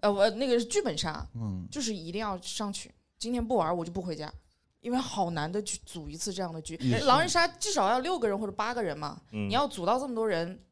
[0.03, 4.33] 呃，我那个是剧本杀，嗯，就是一定要上去，今天不玩我就不回家。
[4.81, 10.63] 因为好难的去组一次这样的局狼人杀至少要六个人或者八个人嘛，嗯，你要组到这么多人，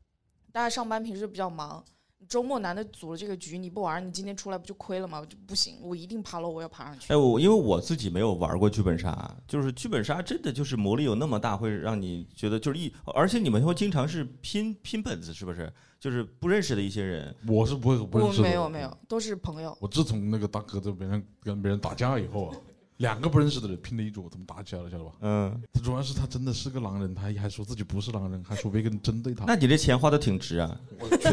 [0.52, 1.82] 大家上班平时比较忙，
[2.28, 5.24] 周末难得组了这个局，你不玩，你今天出来不就亏了吗？
[5.24, 7.10] 就不行，我一定爬楼，我要爬上去。
[7.10, 15.72] 哎，我因为我自己没有玩过剧本杀，就是剧本杀真的就是魔力有那么大，会让你觉得就是一，而且你们会经常是拼拼本子，是不是？
[16.02, 19.78] 就是不认识的一些人，我是不会不我认识的，没有没有，都是朋友。
[19.80, 22.56] 我自从那个大哥在别人跟别人打架以后啊，
[22.96, 25.12] 两个不认识的人拼了一桌，他们打起来了，晓得吧？
[25.20, 30.76] 嗯，他主要是他真的是个狼人，他还说自己不是狼人，还说别人针对他，那你这钱花的挺值啊！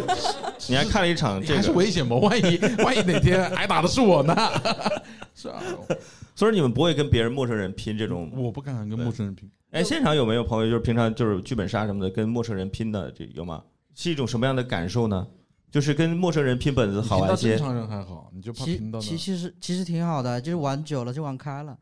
[0.69, 2.17] 你还看了一场这还是个，危险吗？
[2.17, 4.35] 万一万一哪天挨打的是我呢？
[5.33, 5.59] 是啊，
[6.35, 8.31] 所以你们不会跟别人陌生人拼这种。
[8.35, 9.49] 我不敢跟陌生人拼。
[9.71, 13.63] 哎，现场有没有朋友就是平常就是剧本杀什么的跟陌生人拼的，这有吗？
[14.01, 15.27] 是一种什么样的感受呢？
[15.69, 17.57] 就是跟陌生人拼本子好玩一些。
[17.57, 21.77] 正常人还好，你就怕其拼到那其其实其实挺好的，就是玩久了就玩开了，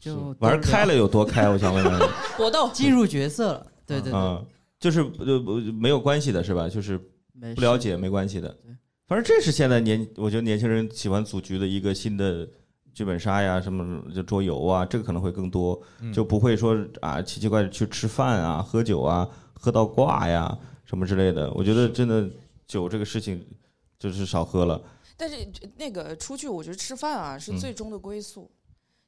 [0.00, 1.46] 就玩开了有多开？
[1.50, 2.00] 我想问问。
[2.38, 3.66] 搏斗，进入角色了。
[3.84, 4.46] 对对对，嗯，
[4.80, 6.70] 就是呃不没有关系的是吧？
[6.70, 6.98] 就是
[7.54, 8.56] 不了解没关系的。
[9.06, 12.48] 反正这是现在年，我觉得年轻人喜欢组局的一个新的
[12.94, 21.52] 剧本杀呀，什么就桌游啊，这个可能会更多，嗯就不会说啊奇奇怪怪去吃饭啊、喝酒啊、喝到挂呀什么之类的。
[21.52, 22.28] 我觉得真的
[22.66, 23.46] 酒这个事情
[23.98, 24.82] 就是少喝了。
[25.16, 25.36] 但是
[25.76, 28.50] 那个出去，我觉得吃饭啊是嗯最终的归宿。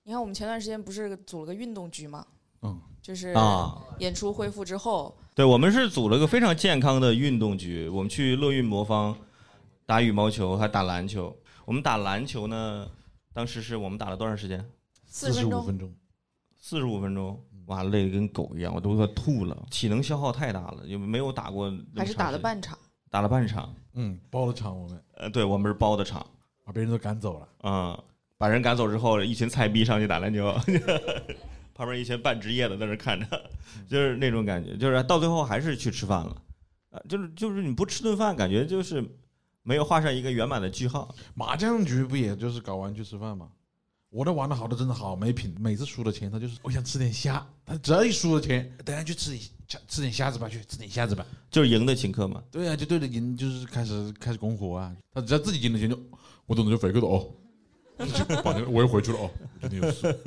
[0.02, 2.26] 你看我们前段时间不是组了个运动局嘛，
[2.62, 9.16] 嗯，就是啊，演出恢复之后，对，我们是组了个非常健康的运动局，我们去乐运魔方
[9.86, 11.36] 打羽毛球，还打篮球。
[11.64, 12.90] 我们打篮球呢，
[13.32, 14.68] 当时是我们打了多长时间？
[15.06, 15.94] 四十五分钟，
[16.58, 17.40] 四十五分钟，
[17.70, 22.76] 哇，累得跟狗一样，我都快吐了，体能消耗太大了，也没有打过还是打了半场。
[23.08, 23.72] 打了半场。
[23.94, 26.24] 嗯，包了场我们呃，对我们是包的场，
[26.64, 27.48] 把别人都赶走了。
[27.62, 28.02] 嗯，
[28.36, 30.52] 把人赶走之后，一群菜逼上去打篮球，
[31.72, 33.50] 旁边一群半职业的在那看着，
[33.88, 36.36] 就是那种感觉，就是到最后还是去吃饭了，
[36.90, 39.04] 啊，就是就是你不吃顿饭，感觉就是
[39.62, 41.14] 没有画上一个圆满的句号。
[41.34, 43.48] 麻将局不也就是搞完去吃饭吗？
[44.10, 49.42] 我那玩的好的真的好没品，每次输了钱他就是我想吃点虾，他只要一输了钱，等下去吃点
[49.86, 51.24] 吃点虾子吧，去吃点虾子吧。
[51.50, 55.96] 就是赢的请客嘛，对啊，就对着赢就是开始开始拱火啊，他只要自己赢了钱就
[56.46, 57.32] 我等着就飞个的哦，
[58.42, 60.18] 把那我又回去了哦，今天有事。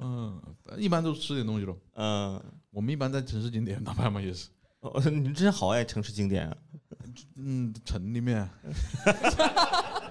[0.00, 0.40] 嗯，
[0.78, 1.76] 一般都吃点东西咯。
[1.94, 4.48] 嗯，我们一般在城市景点打牌嘛，也是。
[4.80, 6.56] 哦你真好爱城市景点啊。
[7.36, 8.48] 嗯，城里面，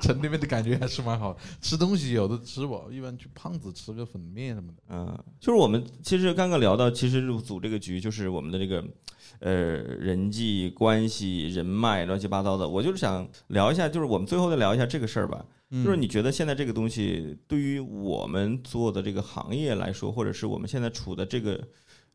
[0.00, 1.36] 城里面的感觉还是蛮好。
[1.60, 4.82] 吃东西有的吃饱，一般去胖子吃个粉面什么的。
[4.88, 8.84] 嗯，就是我们其实刚刚聊到，其实组这个局就是我们的这个
[9.40, 12.68] 呃人际关系、人脉乱七八糟的。
[12.68, 15.44] 我就是想聊一下，就是我们最后再聊一下这个事儿吧。
[15.74, 21.66] 嗯就是你觉得现在这个东西对于我们做的这个行业来说，或者是我们现在处的这个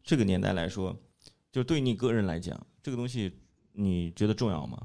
[0.04, 0.96] 这个年代来说，
[1.52, 3.34] 就对你个人来讲，这个东西
[3.74, 4.78] 你觉得重要吗？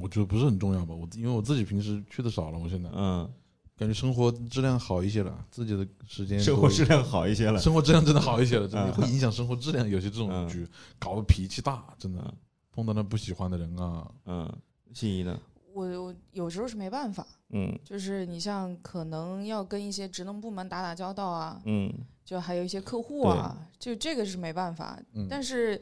[0.00, 2.88] 我觉得不是很重要吧，我因为我自己平时去的少了，我现在。
[2.94, 3.30] 嗯，
[3.76, 7.58] 感觉生活质量好一些了，自己的时间生活质量好一些了。
[7.58, 9.88] 生活质量真的好一些了，真的嗯会影响生活质量。
[9.88, 10.48] 有些这种嗯。
[10.48, 10.66] 局
[10.98, 12.32] 搞得脾气大，真的嗯。
[12.70, 14.52] 碰到那不喜欢的人啊，嗯，
[14.92, 15.38] 心仪呢？
[15.72, 17.76] 我我有时候是没办法，嗯。
[17.84, 21.92] 就是你像可能要跟一些职能部门打打交道啊，嗯。
[22.24, 24.98] 就还有一些客户啊，就这个是没办法。
[25.14, 25.26] 嗯。
[25.28, 25.80] 但是，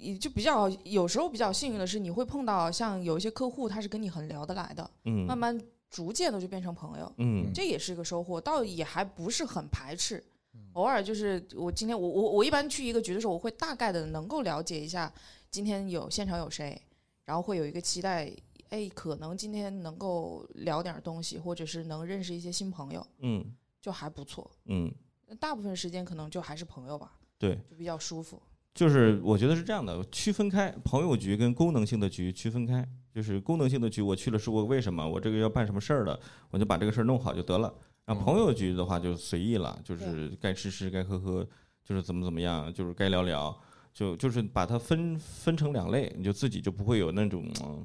[0.00, 5.60] 也就比较有时候比较幸运的是，你会碰到像有一些客户，他是跟你很聊得来的，嗯，慢慢
[5.90, 10.16] 逐渐的就变成朋友，嗯这也是一个收获，倒也还不是很排斥。
[10.54, 15.12] 嗯偶尔就是我今天我我我一般去一个局的时候，我会大概的能够了解一下
[15.50, 16.80] 今天有现场有谁，
[17.24, 18.32] 然后会有一个期待，
[18.70, 23.44] 哎，可能今天能够聊点东西，或者是能认识一些新朋友，嗯
[23.80, 24.50] 就还不错。
[24.66, 24.92] 嗯，
[25.38, 27.56] 大部分时间可能就还是朋友吧，对。
[27.68, 28.40] 就比较舒服。
[28.74, 32.86] 就是我觉得是这样的，区分开朋友局跟功能性的局区分开。
[33.12, 37.74] 就是功能性的局，我去了是我为什么，我这个要办什么事儿的，我就把这个事儿弄好就得了。
[38.04, 41.44] 然后朋友局的话就随意了，就是该吃吃该喝喝，
[41.84, 43.52] 就是怎么怎么样，就是该聊聊，
[43.92, 47.84] 就就是把它分分成两类，你就自己就不会有那种嗯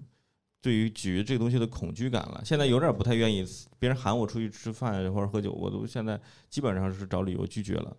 [0.62, 2.44] 对于局这个东西的恐惧感了。
[2.46, 3.44] 现在有点不太愿意，
[3.80, 6.22] 别人喊我出去吃饭或者喝酒，我都现在
[6.52, 7.98] 基本上是找理由拒绝了，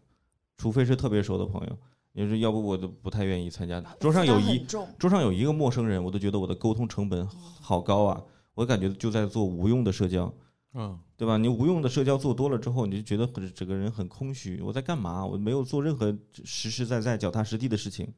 [0.57, 1.79] 除非是特别熟的朋友。
[2.19, 3.79] 你说要不我都不太愿意参加。
[4.01, 4.59] 桌上有一
[4.99, 7.29] 桌上有一个陌生人，我都觉得我的沟通成本
[7.61, 8.23] 好高啊！
[8.55, 10.33] 我感觉就在做无用的社交，
[10.73, 11.37] 嗯，对吧？
[11.37, 14.63] 你无用的社交做多了之后，你就觉得很整个人很空虚。
[14.63, 15.27] 我在干嘛？
[15.27, 18.09] 我没有做任何实实在在、脚踏实地的事情，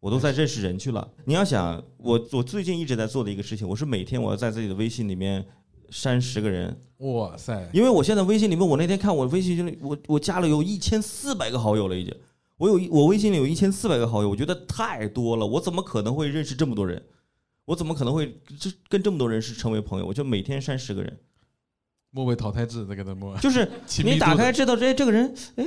[0.00, 1.08] 我都在认识人去了。
[1.24, 5.46] 你要想，我我最近一直在做的一个事情，我是每天我要在自己的微信里面
[5.90, 12.12] 删十个人，哇塞，因为我现在微信里面，我那天看我微信里，我我加了有一千四百个好友了，已经。
[12.56, 17.02] 我有一我微信里有一千四百个好友，我觉得太多了，我怎么可能会认识这么多人？
[17.64, 20.06] 我怎么可能会这跟这么多人是成为朋友？
[20.06, 21.18] 我就每天删十个人，
[22.10, 23.68] 末位淘汰制在给他摸，就是
[24.04, 25.66] 你打开知道这这个人，哎，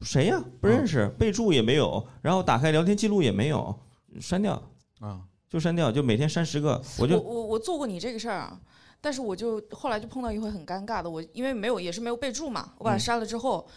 [0.00, 0.42] 谁呀？
[0.60, 3.78] 不认识，备注也没有，然后打开聊天记录也没有，
[4.20, 4.62] 删掉
[5.00, 8.60] 啊，就删掉，就每天删十个，我就我我我做过你这个事儿啊，
[9.00, 13.68] 但是我就后来就碰到一回很尴尬的，我因为没有也是没有备注嘛，我把它嗯删了之后。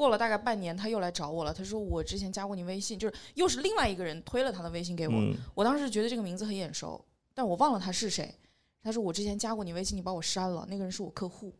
[0.00, 1.52] 过了大概半年，他又来找我了。
[1.52, 5.14] 他说我之前加过你微信，就是又是另外一个人推了他的微信给我。
[5.14, 8.34] 嗯我当时觉得这个名字很眼熟，但我忘了他是谁。
[8.82, 11.52] 他说我之前加过你微信，你把我删了，那个人是我客户。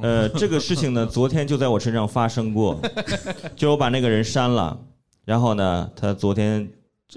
[0.00, 2.80] 呃，这个事情呢， 昨天就在我身上发生过，
[3.56, 4.80] 就我把那个人删了，
[5.24, 6.70] 然后呢，他昨天，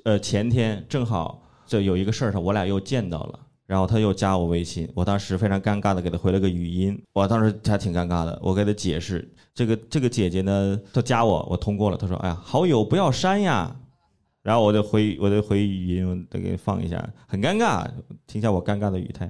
[0.05, 13.75] 呃，前天正好就有一个事儿上，我俩又见到了，然后他又加我微信，我当时非常尴尬的给他回了个语音，我当时还挺尴尬的，我给他解释，这个这个姐姐呢，她加我，我通过了，她说，哎呀，好友不要删呀。
[14.41, 17.85] 然后我就回我就回语音，我得给放一下，很尴尬，
[18.25, 19.29] 听一下我尴尬的语态。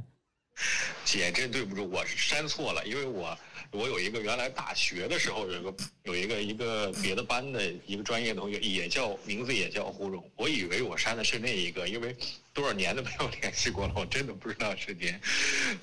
[1.04, 3.36] 姐，真对不住，我是删错了，因为我
[3.72, 12.16] 我有一个原来大学的时候有一个有一个一个别的班的一个专业同学，也叫名字也叫胡蓉，我以为我删的是那一个，因为
[12.54, 15.14] 多少年都没有联系过了，我真的不知道是您，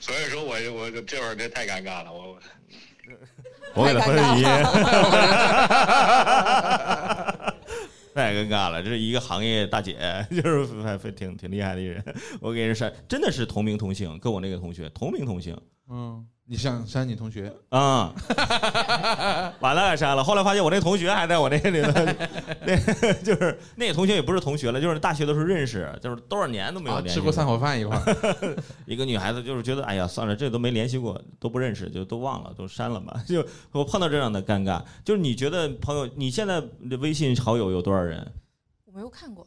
[0.01, 2.38] 所以说我我这会儿这太尴尬了，我
[3.75, 4.44] 我给他分了语音，
[8.14, 8.83] 太尴尬了。
[8.83, 9.99] 这是一个行业大姐，
[10.31, 12.03] 就是还非挺挺厉害的一人。
[12.40, 17.50] 我给人删，真的是同名同姓，跟我那个同学同名同姓嗯，你想删你同学？
[17.70, 18.12] 啊、
[19.61, 20.22] 完了给删了。
[20.22, 22.16] 后来发现我那同学还在我那里呢，
[22.66, 22.76] 那
[23.24, 33.25] 就是那个同学也不是同学了，就是大学的时候认识，就是多少年都没有啊，联系吃过散伙饭一块儿，一个女孩子就是觉得，哎呀，算了，这都没联系过，都不认识，就都忘了，都删了吧。
[33.27, 33.42] 就
[33.73, 36.60] 我碰到这样的尴尬，就是你觉得朋友，你现在
[36.90, 38.33] 的微信好友有多少人？
[38.85, 39.46] 我没有看过。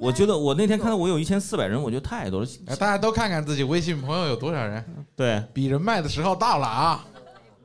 [0.00, 2.46] 我觉得我那天看到我有一千四百人，我觉得太多了。
[2.66, 4.82] 哎，大家都看看自己微信朋友有多少人，
[5.14, 7.06] 对，比人脉的时候到了啊！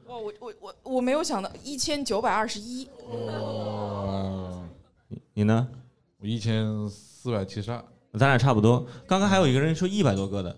[0.07, 4.61] 哇，我我我我没有想到一千九百二十一，哦，
[5.07, 5.65] 你你呢？
[6.19, 7.81] 我一千四百七十二，
[8.19, 8.85] 咱俩差不多。
[9.07, 10.53] 刚刚还有一个人说一百多个的，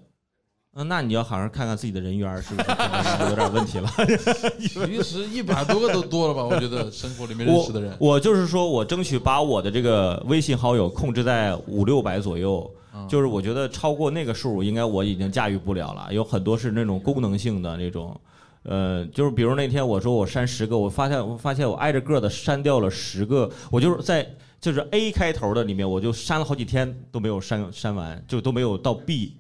[0.80, 3.90] 嗯，那你要好好看看自己的人缘儿是不是有点问题了。
[4.62, 6.46] 其实一百多个都多了吧？
[6.46, 16.14] 我觉得生活里面认识的人，我就是说我争取把我的这个微信好友控制在五六百左右，嗯就是我觉得超过那个数，应该我已经驾驭不了了。
[16.14, 18.16] 有很多是那种功能性的那种，
[18.62, 24.24] 呃，就是比如那天我说我删十个，我发现我发现我挨着个的删掉了十个，我就是在
[24.62, 29.38] 就是 A 开头的里面，我就删了好几天都没有删删完，就都没有到 B。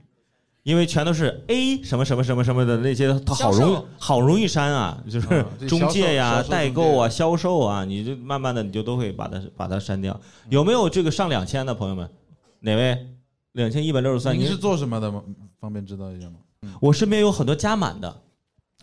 [0.68, 10.14] 因为全都是 A 什么什么什么什么的那些，它好容易好容易删啊，就是中介呀、代购啊、销售啊，你就慢慢的你就都会把它把它删掉。
[10.44, 12.10] 嗯有没有这个上两千的朋友们？
[12.60, 13.08] 哪位？
[13.54, 14.34] 两千一百六十三。
[14.34, 15.24] 您您是做什么的吗？
[15.58, 16.36] 方便知道一下吗？
[16.82, 18.22] 我身边有很多加满的，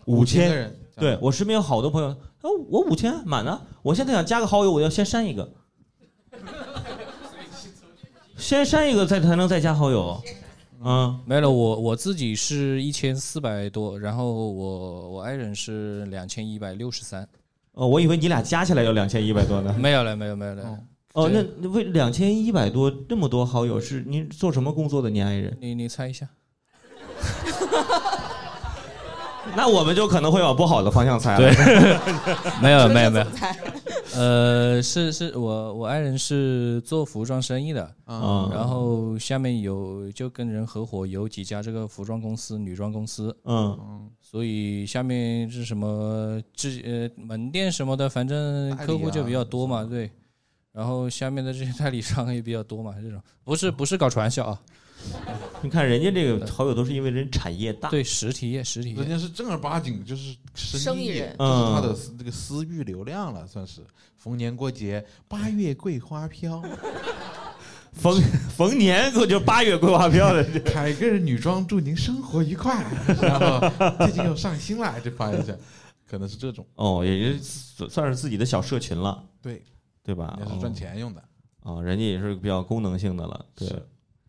[0.05, 0.75] 五千。
[0.95, 5.47] 对我身边有好多朋友，哦，我五千满了，我现在想加个好友，我要先删一个，
[8.37, 10.19] 先删一个再才能再加好友。
[10.87, 17.27] 嗯，没了，我我自己是一千四百多，然后我我爱人是两千一百六十三，
[17.71, 19.75] 哦，我以为你俩加起来有两千一百多呢。
[19.79, 20.63] 没有了，没有没有了。
[20.63, 20.79] 哦
[21.13, 25.09] 哦，那为两千一百多这么多好友，是您做什么工作的？
[25.09, 25.57] 您爱人？
[25.59, 26.29] 你你猜一下，
[29.55, 31.51] 那我们就可能会往不好的方向猜了。
[32.61, 33.25] 没有没有没有。
[34.15, 50.09] 呃，是是我我爱人是做服装生意的，嗯然后下面有就跟人合伙有几家这个服装公司、女装公司，嗯，嗯，所以下面是什么这呃门店什么的，反正客户就比较多嘛，啊对。
[50.71, 53.21] 然后下面的这些代理商也比较多嘛，这种。
[53.43, 54.61] 不是不是搞传销啊，
[55.65, 57.89] 你看人家这个好友都是因为人产业大。
[57.89, 59.09] 对实体业实体业人。
[59.09, 63.81] 家是正儿八经就是生意人这是他的嗯这个私域流量了，算是
[64.17, 66.63] 逢年过节，八月桂花飘，
[67.93, 68.21] 逢
[68.55, 72.85] 逢年就八月桂花飘的， 凯格尔女装祝您生活愉快，
[73.21, 75.53] 然后最近又上新了，就发一下，
[76.09, 77.37] 可能是这种，哦，也
[77.77, 79.63] 就算是自己的小社群了，对，
[80.03, 80.37] 对吧？
[80.41, 81.23] 也是赚钱用的。
[81.61, 83.45] 哦，人家也是比较功能性的了。
[83.55, 83.85] 对是，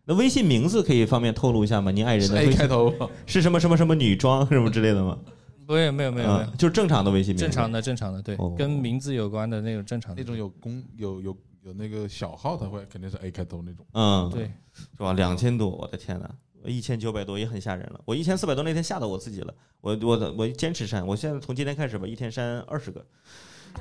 [0.07, 1.91] 那微信名字可以方便透露一下吗？
[1.91, 2.93] 您爱人的 A 开头，
[3.25, 5.19] 是什么什么什么女装什么之类的吗？
[5.67, 7.43] 没有没有没有没有嗯，就是正常的微信名字。
[7.43, 13.85] 正常的正常的，对哦，跟名字有关的那种正常的那种有公有有有那个小号，他会肯定是 A 开头那种。
[13.91, 15.11] 嗯，对，是吧？
[15.11, 16.29] 两千多，我的天呐，
[16.63, 17.99] 一千九百多也很吓人了。
[18.05, 19.53] 我一千四百多那天吓到我自己了。
[19.81, 23.05] 我我我坚持删，我现在从今天开始吧，一天删二十个，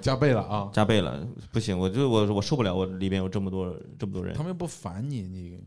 [0.00, 0.68] 加倍了啊！
[0.72, 4.42] 加倍了，不行，我就我我受不了，我里边有这么多这么多人他。
[4.42, 5.60] 们又不烦你，你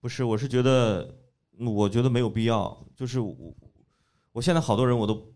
[0.00, 1.14] 不是，我是觉得，
[1.58, 2.76] 嗯我觉得没有必要。
[2.96, 3.54] 就是我，
[4.32, 5.32] 我现在好多人我都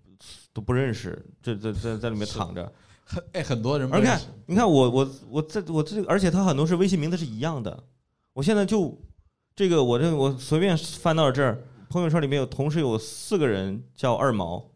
[0.52, 2.72] 都不认识，这这在在里面躺着。
[3.06, 7.84] 很哎，很多人不而看，你看我我我在我这个，而且他很多是微信名字是一样的。
[8.32, 8.98] 我现在就
[9.54, 14.70] 这个我这我随便翻到这儿，朋友圈里面有同时有四个人叫二毛，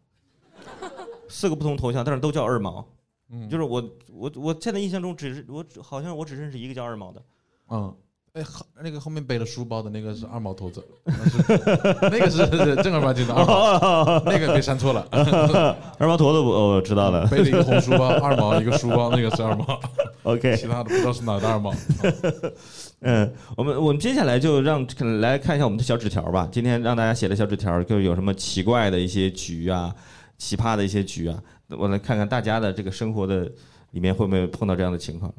[1.27, 2.87] 四个不同头像，但是都叫二毛。
[3.29, 7.25] 嗯，就是我我我现在印象中只是我只好像我只认识一个叫二毛的。
[7.69, 7.95] 嗯，
[8.81, 10.83] 那个后面背了书包的那个是二毛头子，
[12.01, 12.37] 那个是
[12.83, 15.05] 正儿八经的二毛，那个被删错了，
[15.97, 17.27] 二毛头子我我知道了。
[17.27, 19.79] 背了一个红书包，二毛一个书包，那个是二毛，
[20.23, 21.73] OK，其他的不知道是哪儿的二毛。
[23.01, 24.85] 嗯，我们我们接下来就让
[25.21, 26.47] 来看一下我们的小纸条吧。
[26.51, 29.93] 今天让大家写的小纸条，就有什么奇怪的一些局啊，
[30.37, 33.49] 奇葩的一些局啊，我来看看大家的这个生活的
[33.91, 35.33] 里面会不会碰到这样的情况。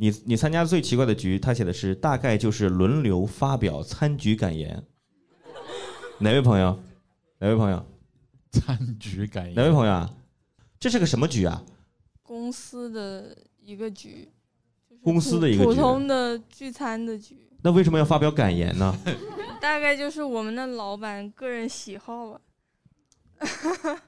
[0.00, 4.82] 你你参加最奇怪的局，他写的是大概就是轮流发表参局感言。
[6.18, 6.78] 哪位朋友？
[7.40, 7.84] 哪位朋友？
[8.52, 10.10] 参局感言哪位朋友啊？
[10.80, 11.62] 这是个什么局啊？
[12.22, 14.28] 公司的一个局，
[15.02, 18.94] 公司的一个普通的聚餐的局，那为什么要发表感言呢？
[19.60, 22.40] 大概就是我们的老板个人喜好吧，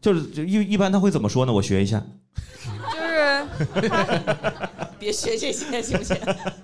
[0.01, 1.53] 就是就一一般他会怎么说呢？
[1.53, 2.01] 我学一下。
[2.93, 3.47] 就是
[3.81, 4.70] 他
[5.01, 6.17] 别学这些行不行？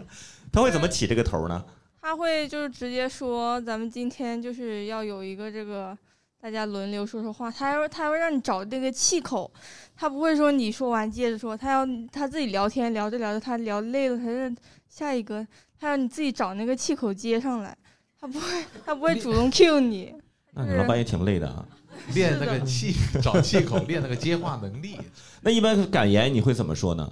[0.52, 1.64] 他会怎么起这个头呢？
[2.00, 5.96] 他会就是直接说咱们今天就是要有一个这个。
[6.38, 9.50] 大家轮流说说话，他还会他还会让你找那个气口，
[9.96, 14.54] 他不会说你说完接着说，他要他自己聊天聊着聊着，他聊累了，他是
[14.86, 15.44] 下一个，
[15.80, 17.76] 他让你自己找那个气口接上来，
[18.20, 18.46] 他不会
[18.84, 20.14] 他不会主动 cue 你，
[20.54, 21.66] 那你老板也挺累的啊。
[22.14, 25.00] 练那个气，找气口，练那个接话能力。
[25.42, 27.10] 那一般感言你会怎么说呢？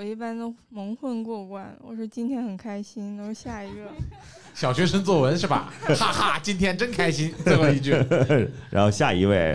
[0.00, 1.76] 我一般都蒙混过关。
[1.82, 3.82] 我说今天很开心，然后下一个。
[4.54, 5.70] 小学生作文是吧？
[5.94, 7.90] 哈哈，今天真开心，最后一句
[8.72, 9.54] 然后下一位，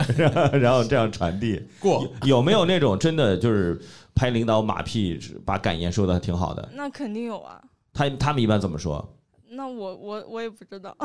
[0.54, 1.60] 然后这样传递。
[1.80, 2.08] 过。
[2.22, 3.82] 有有没有那种真的就是
[4.14, 6.70] 拍领导马屁，把感言说的挺好的？
[6.74, 7.60] 那肯定有啊。
[7.92, 9.04] 他他们一般怎么说？
[9.50, 10.96] 那我我我也不知道。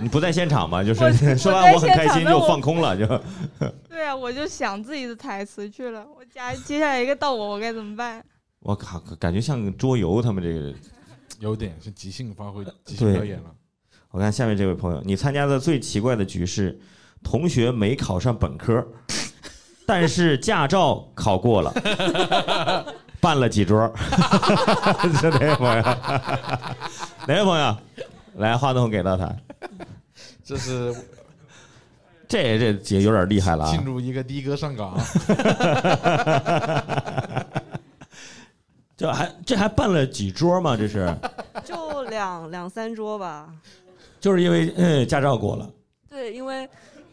[0.00, 0.82] 你不在现场吗？
[0.82, 3.06] 就是说完我很开心就放空了，就
[3.88, 6.04] 对啊，我就想自己的台词去了。
[6.18, 8.24] 我加接下来一个到我，我该怎么办？
[8.64, 10.74] 我靠，感觉像桌游他们这个。
[11.40, 13.50] 有点是即兴发挥、即兴表演了。
[14.10, 16.78] 我看下面这位朋友，你参加的最奇怪的局是
[17.22, 18.86] 同学没考上本科，
[19.84, 21.74] 但是驾照考过了，
[23.20, 23.92] 办了几桌。
[25.20, 25.82] 是哪位朋友？
[27.26, 27.76] 哪位朋友？
[28.36, 29.30] 来，话筒给到他。
[30.42, 30.94] 这是
[32.26, 33.70] 这这姐有点厉害了啊！
[33.70, 34.96] 进入一个的哥上岗，
[38.96, 40.76] 这还这还办了几桌吗？
[40.76, 41.12] 这是
[41.64, 43.52] 就两两三桌吧。
[44.20, 45.70] 就是因为嗯驾照过了，
[46.08, 46.66] 对，因为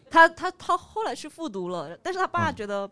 [0.09, 2.89] 他他他后来去复读了，但是他爸觉得，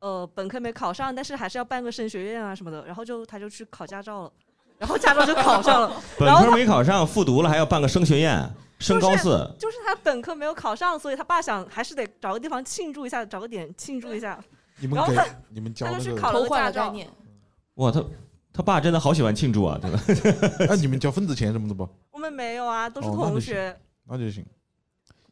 [0.00, 4.32] 呃，本科没考上，但是还是要办个升学院啊什么的，然后就他就去考驾照了，
[4.78, 5.92] 然后驾照就考上了。
[6.18, 9.48] 本科没考上，复读了还要办个升学院，升高四。
[9.60, 14.42] 就是他本科没有考上，所以他爸想还是得找个地方庆祝一下，找个点庆祝一下。
[14.80, 16.94] 你们给然后他你们教那个他就去考了个驾照。
[17.74, 18.04] 哇，他
[18.52, 20.02] 他爸真的好喜欢庆祝啊，对吧？
[20.68, 21.88] 那， 你们交份子钱什么的不？
[22.10, 23.76] 我们没有啊，都是哦那就同学。
[24.04, 24.44] 那就行。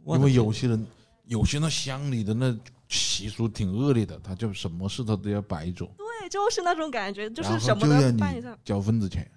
[0.06, 0.86] 因为有些人，
[1.24, 2.56] 有些那乡里的那
[2.88, 8.56] 习俗挺恶劣的，他就什么事他都要摆一桌，对，就是那种感觉，就是什么就要你都办一下。
[8.64, 9.30] 交份子钱。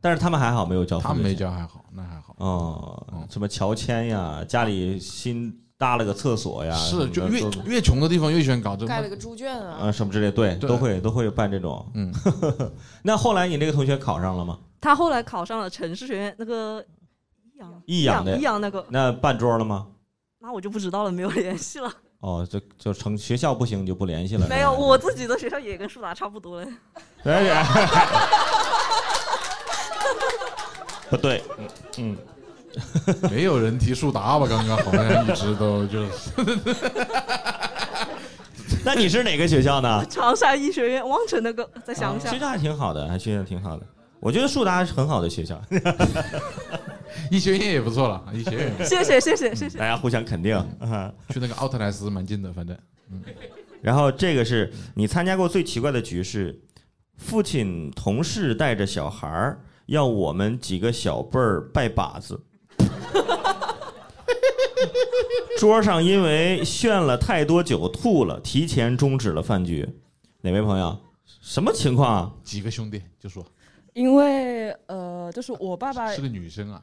[0.00, 1.16] 但是他们还好，没有交份子钱。
[1.16, 2.36] 他们没交还好，那还好。
[2.38, 8.88] 哦，什么乔迁呀，家里新搭了个厕所呀，是，就越越穷的地方越喜欢搞这种。
[8.88, 11.84] 盖了个猪圈啊，啊什么之类，对，对都会都会办这种。
[11.94, 12.12] 嗯，
[13.02, 14.58] 那后来你那个同学考上了吗？
[14.80, 16.84] 他后来考上了城市学院那个
[17.54, 19.86] 益阳益阳的，益阳那个，那办桌了吗？
[20.38, 21.90] 那我就不知道了，没有联系了。
[22.20, 24.46] 哦，就就成学校不行就不联系了。
[24.46, 26.70] 没有，我自己的学校也跟树达差不多嘞。
[27.24, 27.66] 哎呀，
[31.10, 31.68] 不对，嗯
[31.98, 32.16] 嗯，
[33.30, 34.46] 没有人提树达吧？
[34.48, 36.30] 刚刚好像一直都就是。
[38.84, 40.04] 那你是哪个学校呢？
[40.10, 42.30] 长沙医学院望城的个，在乡下。
[42.30, 43.86] 学校还挺好的，还学校挺好的。
[44.20, 45.60] 我觉得树达是很好的学校，
[47.30, 48.72] 医学院也不错了，医学院。
[48.84, 49.78] 谢谢谢谢谢谢。
[49.78, 51.12] 大家互相肯定啊。
[51.30, 52.76] 去那个奥特莱斯蛮近的，反正。
[53.10, 53.22] 嗯。
[53.82, 56.58] 然后这个是你参加过最奇怪的局是，
[57.18, 62.40] 父亲同事带着小孩儿要我们几个小辈儿拜把子，
[65.58, 69.88] 桌上因为炫了太多酒吐了，提前终止了饭局。
[70.42, 70.98] 哪位朋友？
[71.40, 72.32] 什么情况啊？
[72.42, 73.44] 几个兄弟就说
[73.94, 76.82] 因为呃，就是我爸爸是个女生啊，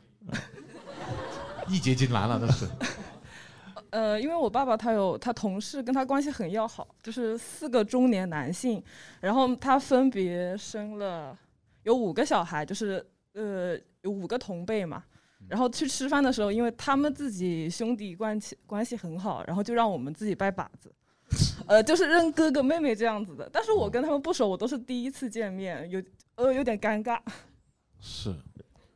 [1.68, 2.68] 一结金兰了，那是。
[3.92, 8.82] 呃，因为我爸爸他有他同事跟他关系很要好，就是四个中年男性，
[9.20, 11.38] 然后他分别生了
[11.84, 15.04] 有五个小孩，就是呃有五个同辈嘛。
[15.48, 20.92] 然后去吃饭的时候，因为他们自己兄弟关系关系很好，然后就让我们自己拜把子，
[21.68, 23.50] 呃，就是认哥哥妹妹这样子的。
[23.52, 26.02] 但是我跟他们不熟，我都是第一次见面，有
[26.36, 27.20] 呃有点尴尬。
[28.00, 28.34] 是。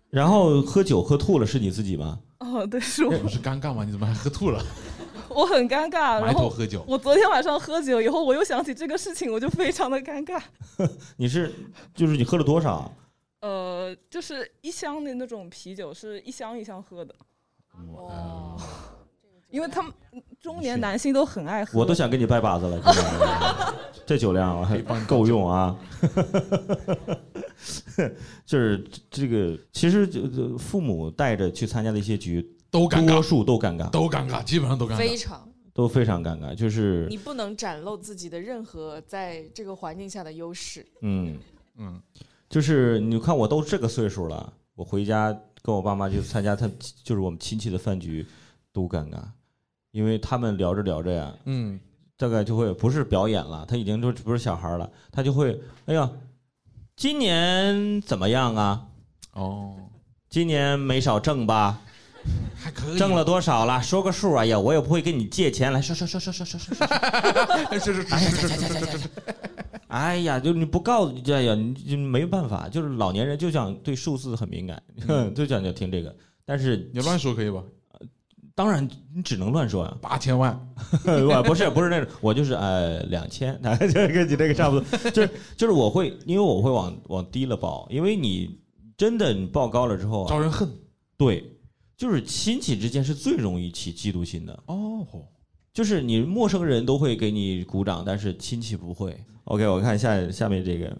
[0.10, 2.20] 然后喝酒喝吐了是你自己吗？
[2.39, 3.18] 哦，对，是我。
[3.20, 3.84] 不是尴尬吗？
[3.84, 4.64] 你怎么还喝吐了？
[5.28, 10.41] 我很尴尬，埋然后头喝酒我昨天晚上喝酒以后，我又想起这个事情，我就非常的尴尬。
[11.18, 11.52] 你是
[11.93, 12.89] 就是你喝了多少？
[13.46, 17.14] 啊呃，就是一箱的那种啤酒，是一箱一箱喝的。
[17.93, 18.58] 哦，
[19.52, 19.93] 因为他们
[20.41, 21.78] 中年男性都很爱喝。
[21.78, 22.82] 我都想跟你拜把子了，
[24.06, 25.78] 这酒量啊还够用啊！
[28.46, 32.41] 就是这个，其实就就父母带着去参加的一些局，
[32.72, 35.48] 都尴尬多数都尴尬，都尴尬，基本上都尴尬，非常。
[35.74, 36.56] 都非常尴尬。
[36.56, 40.86] 就是你不能展露自己的任何在这个环境下的优势。
[41.02, 41.38] 嗯
[41.78, 42.02] 嗯，
[42.50, 46.70] 就是你看我都这个岁数了，我回家跟我爸妈去参加他
[47.04, 48.26] 就是我们亲戚的饭局，
[48.72, 49.18] 多尴尬，
[49.91, 51.80] 因为他们聊着聊着呀，嗯，
[52.18, 56.10] 大概就会不是表演了，他已经就不是小孩了，他就会哎呀，
[56.96, 58.88] 今年怎么样啊？
[59.34, 59.76] 哦，
[60.30, 61.82] 今年没少挣吧？
[62.56, 63.82] 还可以，挣了多少了？
[63.84, 64.34] 说个数。
[64.36, 67.80] 哎呀，我也不会跟你借钱，来说说说说说说说说。
[67.80, 69.10] 是是是是是是是。
[69.96, 74.84] 哎呀，就你不告诉，哎呀，你就没办法，就是老年人就想对数字很敏感，
[75.34, 76.14] 就想要听这个。
[76.43, 77.64] 但是你乱说可以吧？
[78.54, 79.98] 当然，你只能乱说呀。
[80.02, 80.58] 八千万，
[81.06, 85.12] 我不是不是那种，我就是呃两千，这 跟你这个差不多。
[85.12, 88.60] 就是就是我会，因为我会往往低了报，因为你
[88.98, 90.70] 真的你报高了之后啊招人恨。
[91.18, 91.43] 对，
[91.96, 94.64] 就是亲戚之间是最容易起嫉妒心的。
[94.68, 95.06] 哦，
[95.74, 99.18] 就是你陌生人都会给你鼓掌，但是亲戚不会。
[99.46, 100.98] OK，我看下下面这个，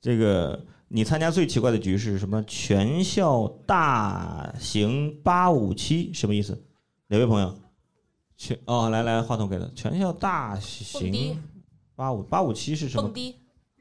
[0.00, 2.42] 这个你参加最奇怪的局是什么？
[2.44, 6.60] 全校大型八五七什么意思？
[7.08, 7.54] 哪位朋友？
[8.36, 9.66] 全哦，来来，话筒给他。
[9.74, 11.38] 全校大型迪
[11.94, 13.14] 八五八五七是什么蹦？
[13.14, 13.34] 迪，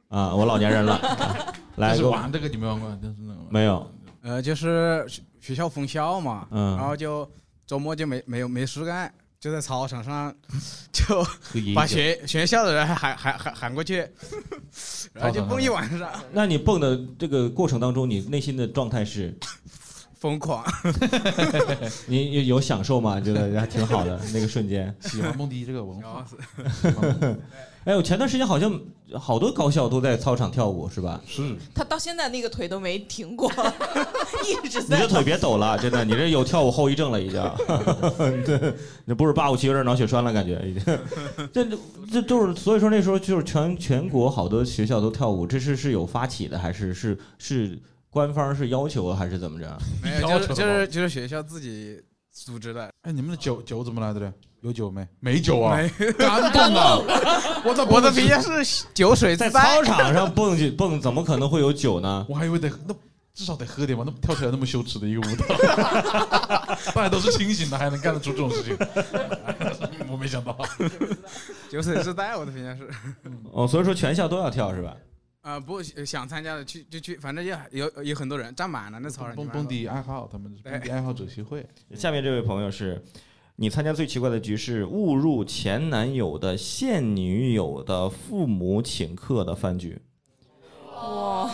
[0.07, 0.99] 啊，我老年人了。
[1.75, 2.89] 来，就是玩这个，你没玩过？
[3.01, 3.91] 就是那种没有？
[4.21, 7.29] 呃，就是学学校封校嘛，嗯然后就
[7.65, 9.13] 周末就没没有没事干，
[9.45, 10.33] 就在操场上
[10.91, 11.23] 就
[11.75, 13.97] 把学学校的人喊喊喊喊过去，
[15.13, 19.37] 然后就蹦一晚上，那你蹦的这个过程当中，你内心的状态是
[20.19, 20.65] 疯狂。
[22.07, 23.21] 你有有享受吗？
[23.21, 24.91] 觉得还挺好的那个瞬间。
[25.01, 26.25] 喜欢蹦迪这个文化。
[27.85, 28.81] 哎，我前段时间好像
[29.13, 31.21] 好多高校都在操场跳舞，是吧？
[31.27, 31.55] 是。
[31.73, 33.51] 他到现在那个腿都没停过，
[34.63, 34.97] 一直在。
[34.97, 37.39] 你这腿别抖了，真的，你这有跳舞后遗症了已经。
[38.43, 38.73] 对，
[39.05, 40.83] 那不是八五七有点脑血栓了，感觉已经。
[41.53, 41.63] 这
[42.11, 47.79] 这都是，所以说那时候就是全全国好多学校都跳舞，这是是有发起的，还是是是
[48.09, 49.77] 官方是要求的，还是怎么着？
[50.01, 52.89] 没有，就是就是就是学校自己组织的。
[53.03, 54.33] 哎，你们的酒酒怎么来的嘞？
[54.65, 55.07] 有酒没？
[55.19, 56.97] 没酒啊没，干蹦啊！
[57.63, 62.25] 我操，我的评价是酒水在操场上蹦去蹦，怎么可能会有酒呢？
[62.27, 62.95] 我还以为得那
[63.35, 65.45] 至少得喝点吧，那跳起来那么羞耻的一个舞蹈，
[66.95, 68.75] 大家都是清醒的，还能干得出这种事情，
[70.09, 70.57] 我没想到。
[71.69, 72.89] 酒水自带，我的评价是。
[73.51, 74.97] 哦，所以说全校都要跳是吧？
[75.41, 79.35] 啊、不想参加的去就去，反正也有有很多人站满了那操场。
[79.35, 81.63] 蹦蹦迪爱好，他们是蹦迪爱好者协会。
[81.93, 82.99] 下面这位朋友是，
[83.57, 89.97] 你参加最奇怪的局是误入前男友的现女友的父母请客的饭局。
[90.93, 91.49] 哇，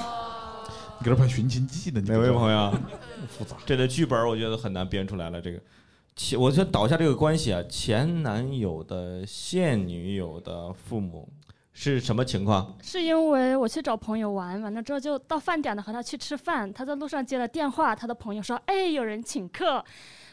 [0.98, 2.02] 你给他拍寻亲记呢？
[2.02, 2.74] 哪位朋友？
[3.28, 3.56] 复杂。
[3.68, 5.40] 这个剧本我觉得很难编出来了。
[5.40, 5.60] 这个，
[6.16, 11.30] 前我先倒一下这个关系啊，前男友的现女友的父母
[11.72, 12.76] 是什么情况？
[12.82, 16.74] 是因为我去找朋友玩，完了之后就到饭点了，和他去吃饭。
[16.74, 19.86] 他在路上接了电话，他的朋友说：“哎，有人请客。”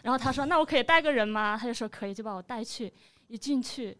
[0.02, 2.92] 然后他说：“那我可以带个人吗？”他就说：“可以。”就把我带去。
[3.28, 3.94] 一进去，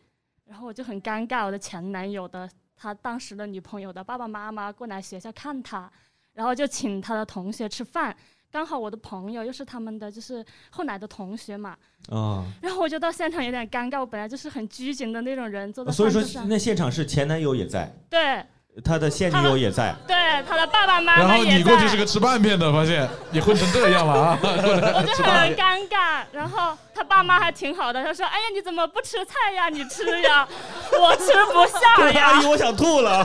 [0.46, 5.92] 然后我就很尴尬，我的前男友的他当时的女朋友的爸爸妈妈过来学校看他，
[6.32, 8.16] 然后就请他的同学吃饭。
[8.50, 11.76] 刚好我的朋友又是他们的就是后来的同学嘛，
[12.08, 14.00] 啊、然后我就到现场有点尴尬。
[14.00, 18.42] 我本来就是很拘谨的那种人，坐在所以说那现场是前男友也在，对。
[18.84, 19.94] 他的现女友也在。
[20.06, 20.16] 对，
[20.48, 24.38] 他的爸爸妈妈然后也你过去是个吃拌面的，发现你混成这样了啊！
[24.42, 25.24] 我就。
[25.24, 26.22] 很尴尬。
[26.32, 29.68] 然后他爸妈还挺好的，他说：“哎呀，你怎么不吃菜呀？
[29.68, 30.46] 你吃呀，
[30.92, 32.46] 我吃不下这个 阿呀姨，。
[32.46, 33.24] 我想吐了。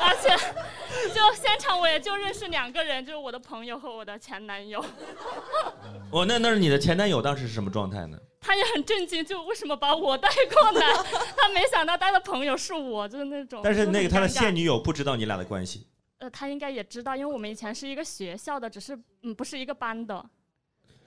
[0.00, 0.36] 而且，
[1.14, 4.84] 就现场我也就认识两个人，就是我的朋友和我的前男友。
[6.10, 8.18] 哦，那那是你的前男友当时是什么状态呢？
[8.40, 10.86] 他也很震惊，就为什么把我带过来？
[11.36, 13.60] 他没想到带的朋友是我，就是那种。
[13.62, 15.86] 但是那个他的现女友不知道你俩的关系。
[16.18, 20.24] 呃，他应该也知道，因为我们以前是一个学校的，只是嗯不是一个班的。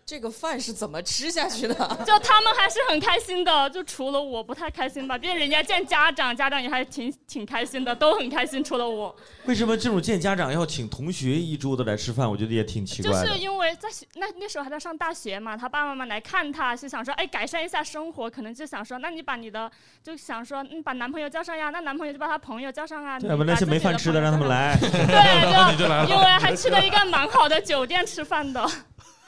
[0.09, 1.75] 这个饭是怎么吃下去的？
[2.03, 5.15] 就他们还是很开心的，就除了我不太开心吧。
[5.15, 9.15] 毕竟人家见家长，家长也还挺挺开心的，都很开心，除了我。
[9.45, 12.27] 为什么这种见家长要请同学一桌子来吃饭？
[12.27, 13.27] 我觉得也挺奇怪的。
[13.27, 19.71] 是因为在那那时候还在上大学嘛，他爸爸妈妈来看他是想说，哎，改善一下生活，可能就想说，那你把你的
[20.03, 23.19] 就想说，嗯，把男朋友叫上呀，那男朋友就把他朋友叫上啊。
[23.19, 24.75] 对，要你把不那些没饭吃的让他们来。
[24.81, 28.67] 对， 你就因为还去了一个蛮好的酒店吃饭的。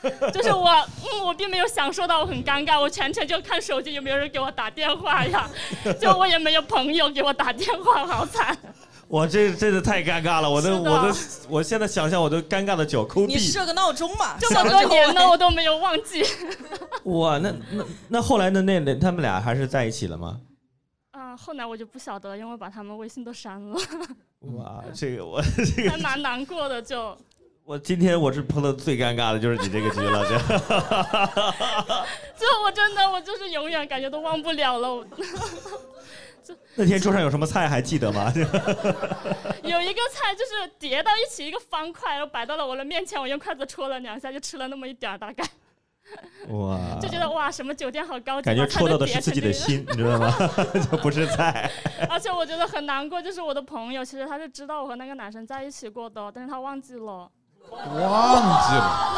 [0.34, 5.50] 就是我，嗯，我并没有享受到，我很尴尬，我全程就看手机有没有人给我打电话呀，
[6.00, 8.58] 就我也没有朋友给我打电话，好惨。
[9.08, 11.16] 我这真的太尴尬了，我都我都
[11.50, 13.34] 我现在想象我都尴尬的脚抠地。
[13.34, 16.24] 你设个闹钟嘛，这么多年了，我都没有忘记。
[17.04, 20.40] 哇，那那那后来的那那他们俩还是在一起了吗？
[21.12, 23.78] 嗯，后来我就不晓得，因为我把他们微信都删了，
[24.56, 25.42] 哇，这个我
[25.76, 27.18] 这个还蛮难过的，就
[27.64, 30.38] 我今天我是碰到最尴尬的就是你这个局了，这。
[32.38, 34.94] 就我真的我就是永远感觉都忘不了了。
[34.94, 35.06] 我
[36.76, 38.32] 那天桌上有什么菜还记得吗？
[39.64, 45.44] 有一个菜就是叠到一起一个方块，然后摆到了我的面前，我用筷子戳了两下，就吃了那么一点儿，大概
[46.50, 50.34] 哇， 就觉得哇，什么酒店好高级，感觉戳到的是自己的心，你知道吗？
[50.92, 51.72] 就不是菜。
[52.10, 57.32] 而且我觉得很难过，就是我的朋友，其实他是知道我和那个男生在一起过的，但是他忘记了。
[57.72, 59.18] 忘记了。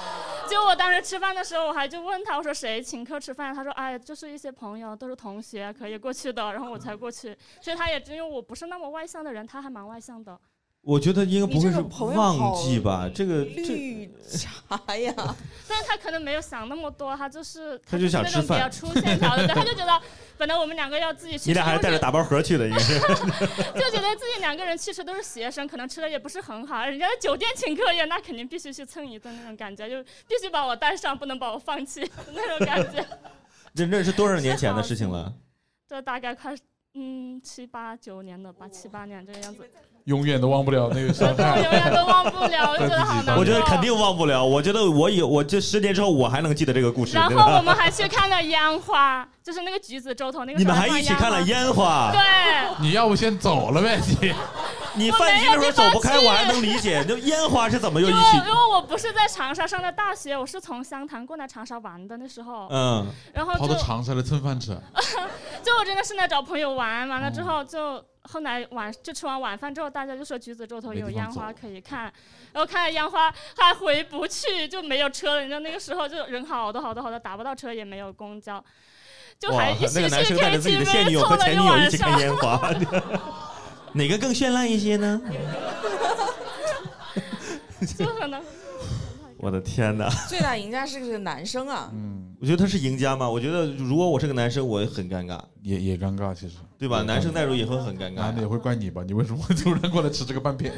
[0.50, 3.54] 就我当时吃饭的时候，我还就问他，我说谁请客吃饭？
[3.54, 6.52] 他说哎，就是一些朋友，都是同学，可以过去的。
[6.52, 7.36] 然后我才过去。
[7.60, 10.36] 其实他也因为我不是那么外向的人，他还蛮外向的。
[10.82, 11.78] 我觉得应该不会是
[12.14, 13.08] 忘记吧？
[13.14, 15.14] 这个这绿茶呀，
[15.68, 20.00] 但是他可能没有想那么多，他就是他就想那种吃饭比较粗线条的，他就觉得
[20.38, 22.98] 本来我们两个要自己 去，你俩还是带着打包盒去的，应该是。
[23.78, 33.04] 就觉得自己两个人其实都是学生，可能吃的也不是很好，人家酒店请客呀，那肯定必须去蹭一顿那种感觉，就必须把我带上，不能把我放弃那种感觉。
[33.74, 35.30] 这这是多少年前的事情了？
[35.86, 36.56] 这大概快
[36.94, 39.70] 嗯七八九年了吧，七八年这个样子。
[40.04, 43.36] 永远都忘不了那个伤害， 永远都忘不了，我就觉得好难过。
[43.36, 44.44] 我觉得肯定忘不了。
[44.44, 47.14] 我觉得我有，我这十年之后我还能记得这个故事。
[47.14, 50.58] 然后我们还去看了烟花，就是那个橘子洲头那个。
[50.58, 52.10] 你们还一起看了烟花？
[52.12, 52.20] 对。
[52.80, 54.00] 你要不先走了呗？
[54.20, 54.32] 你
[55.00, 57.04] 你饭局的时候走不开，我还能理解。
[57.08, 58.36] 那烟花是怎么又一因为起？
[58.36, 62.68] 因为我不是在长沙上的大学，我是从湘潭过来长沙玩的那时候。
[62.70, 63.06] 嗯。
[63.32, 64.78] 然后跑到就长沙来蹭饭吃，
[65.64, 72.02] 就我真的是来找朋友玩，完了之后就后来晚就吃完晚饭之后，大家就说橘子洲头有烟花可以看，
[72.52, 75.40] 然后看了烟花还回不去，就没有车了。
[75.40, 78.62] 你知道那个时候就人好多好多好多，打不到车也没有公交，
[79.38, 83.10] 就还一，起那个男去生带着自己的现女 KTV 友和凑了一前女友一起晚上。
[83.92, 85.20] 哪个更绚烂一些呢？
[87.98, 88.40] 就可能
[89.38, 90.08] 我的天哪！
[90.28, 93.28] 最大赢家是个男生啊，嗯，我觉得他是赢家吗？
[93.28, 97.02] 我觉得如果我是个男生，我也很尴尬，也也尴尬，其实对吧？
[97.02, 99.02] 男生带入也会很尴尬男的也会怪你吧？
[99.06, 100.74] 你为什么会突然过来吃这个半片？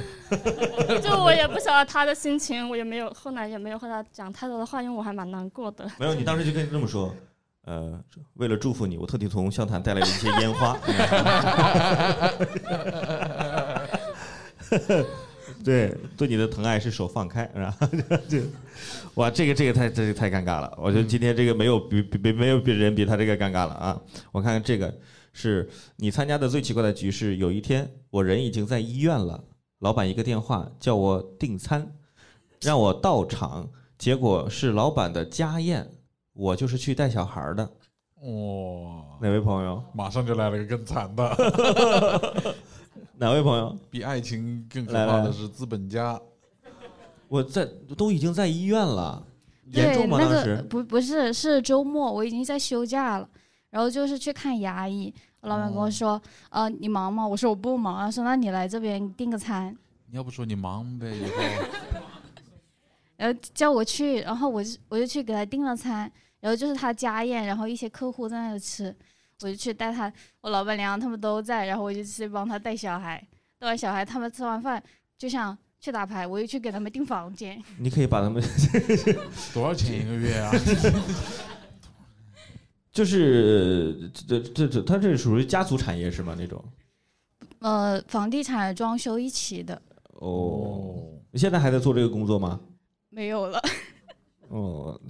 [1.02, 5.84] 就我也不晓得他的心情，我也没有后来也没有和他讲太多的话，因为我还蛮难过的。
[5.98, 7.12] 没有，你当时就可以这么说。
[7.64, 7.98] 呃，
[8.34, 10.76] 为了祝福你， 我特地从湘潭带来了一些烟花。
[15.62, 17.76] 对，对你的疼爱是手放开，是吧？
[18.28, 18.42] 对，
[19.14, 20.76] 哇，这个这个太这个太尴尬了。
[20.76, 24.00] 我觉得今天这个没有比比比没有比人比他这个尴尬了啊！
[24.32, 24.92] 我看看这个
[25.32, 29.44] 是你参加的最奇怪的局是，有一天我人已经在医院了，
[29.78, 31.92] 老板一个电话叫我订餐，
[32.60, 35.88] 让我到场，结果是老板的家宴，
[36.32, 37.64] 我就是去带小孩儿的。
[38.22, 39.82] 哇，哪位朋友？
[39.92, 42.54] 马上就来了个更惨的，
[43.18, 43.76] 哪位朋友？
[43.90, 46.20] 比爱情更可怕的是资本家。
[47.28, 47.64] 我在
[47.96, 49.26] 都已经在医院了，
[49.66, 50.18] 严重吗？
[50.18, 53.28] 对，那当时个不不是是周末，我已经在休假了，
[53.70, 55.12] 然后就是去看牙医。
[55.40, 56.20] 我老板跟我说，
[56.50, 57.26] 呃，你忙吗？
[57.26, 57.98] 我说我不忙。
[57.98, 59.76] 他说那你来这边订个餐，
[60.06, 61.30] 你要不说你忙呗，以后
[63.22, 66.10] 然后叫我去，然后我就我就去给他订了餐，
[66.40, 68.92] 然后就是他家宴，然后一些客户在那里吃，
[69.42, 73.24] 我就去带他，我老板娘他们都在，然后我就去帮他带小孩，
[73.60, 74.82] 带完小孩他们吃完饭
[75.16, 77.62] 就想去打牌，我又去给他们订房间。
[77.78, 78.42] 你可以把他们
[79.54, 80.50] 多少钱一个月啊？
[82.90, 86.34] 就是这这这，他这属于家族产业是吗？
[86.36, 86.60] 那种
[87.60, 89.80] 呃，房地产装修一起的，
[90.14, 92.58] 哦，你现在还在做这个工作吗？
[93.12, 93.60] 没有了。
[94.48, 95.00] 哦，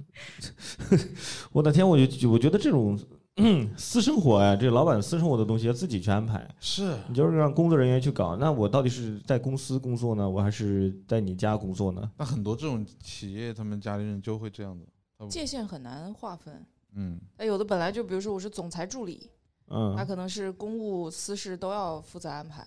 [1.51, 2.99] 我的天，我就我觉得这种
[3.37, 6.47] 嗯私生活呀、这老板私生活的东西要自己去安排。
[6.59, 12.11] 是你就是让工作人员去搞，那我到底是在公司工作呢，我还是在你家工作呢？
[12.17, 14.85] 那很多这种企业，他们家里人就会这样的。
[15.29, 16.65] 界限很难划分。
[16.95, 19.29] 嗯，那有的本来就，比如说我是总裁助理，
[19.69, 22.65] 嗯他可能是公务私事都要负责安排，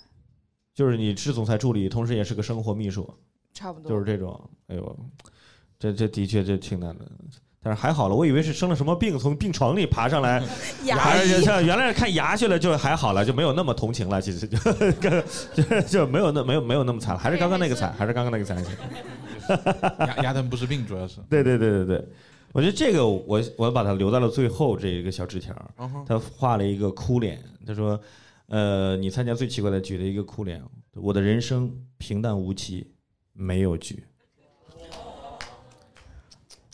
[0.75, 3.09] 就是你是总裁助理，同时也是个生活秘书，
[3.57, 3.89] 差不多。
[3.89, 4.39] 就是这种。
[4.69, 4.97] 哎呦，
[5.79, 7.07] 这这的确这挺难的，
[7.63, 10.43] 但是还好了，我以为是生了什么病，从病床里爬上来，
[10.85, 14.59] 牙还是医像原来是看牙去了，就还好了，就没有那么同情了，其实就
[15.55, 18.63] 就就没有那没有没有那么惨了，还是刚刚那个惨，还是刚刚那个惨。
[20.01, 21.21] 牙牙疼不是病，主要是。
[21.31, 22.09] 对对对对对，
[22.53, 25.55] 我觉得这个我我把它留在了最后这一个小纸条
[26.05, 28.01] 他画了一个哭脸，他说，
[28.49, 30.61] 呃，你参加最奇怪的举了一个哭脸，
[30.95, 32.91] 我的人生平淡无奇，
[33.37, 34.03] 没有局，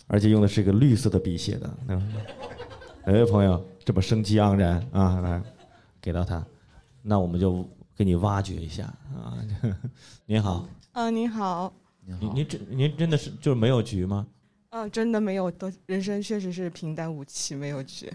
[0.06, 1.94] 而且用的是一个绿色的笔写的，那
[3.04, 5.20] 哪位朋友这么生机盎然啊？
[5.20, 5.42] 来，
[6.00, 6.44] 给到他，
[7.02, 8.84] 那我们就给你挖掘一下
[9.14, 9.36] 啊。
[10.24, 11.72] 您好，啊，你好，
[12.06, 14.26] 您您真您真的是就是没有局吗？
[14.70, 18.10] 啊，真的没有的，人生确实是平淡无奇，没有局。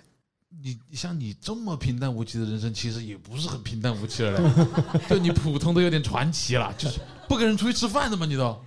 [0.63, 4.49] 你像你这么平淡无奇的人生，其实也不是很平淡无奇了嘞，
[5.09, 8.25] 就你普通的有点传奇了，就是不跟人出去吃饭的吗？
[8.25, 8.59] 你都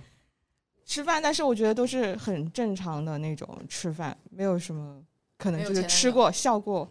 [0.85, 5.01] 吃饭，但是我觉得都是很正常的那种吃饭，没有什么
[5.37, 6.89] 可能就是吃过、笑过，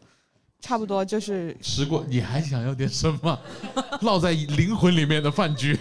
[0.61, 3.39] 差不多就是吃过，你还想要点什么？
[4.03, 5.79] 烙在灵魂里面的饭局。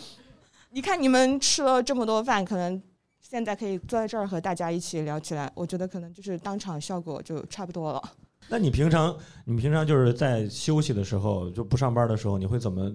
[0.72, 2.80] 你看你们吃了这么多饭，可能
[3.20, 8.02] 现在可以坐在这儿和大家一起聊起来，我觉得可能就是当场效果就差不多了。
[8.48, 9.14] 那你平常
[9.44, 12.90] 你平常就是在休息的时候，就不上班的时候，你会怎么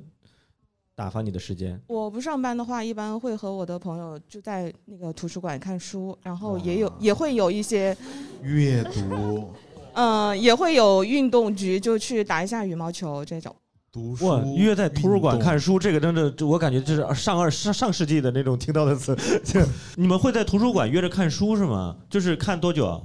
[0.96, 1.80] 打发你的时间？
[1.88, 7.96] 我不上班的话，一般会和我的朋友就在那个图书馆看书，然后也有也会有一些，
[8.42, 9.52] 阅读、
[9.94, 13.54] 嗯、也会有运动局，就去打一下羽毛球这种。
[13.92, 19.16] 读哇，约在图书馆看书，这个真的，我感觉这是上二上上世纪的那种听到的词。
[19.44, 19.62] 就
[19.96, 21.96] 你们会在图书馆约着看书是吗？
[22.10, 23.02] 就是看多久啊？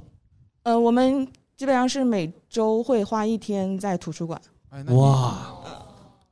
[0.65, 1.27] 呃，我们
[1.57, 4.41] 基本上是每周会花一天在图书馆。
[4.89, 5.60] 哇，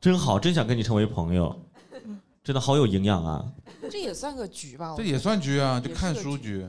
[0.01, 1.55] 真好，真想跟你成为朋友，
[2.45, 3.45] 真的好有营养啊！
[3.91, 4.95] 这也算个局吧？
[4.97, 6.67] 这也算局啊，就看书局。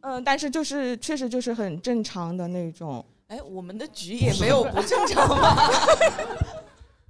[0.00, 3.04] 嗯、但是就是确实就是很正常的那种。
[3.28, 5.70] 哎，我们的局也没有不正常吧？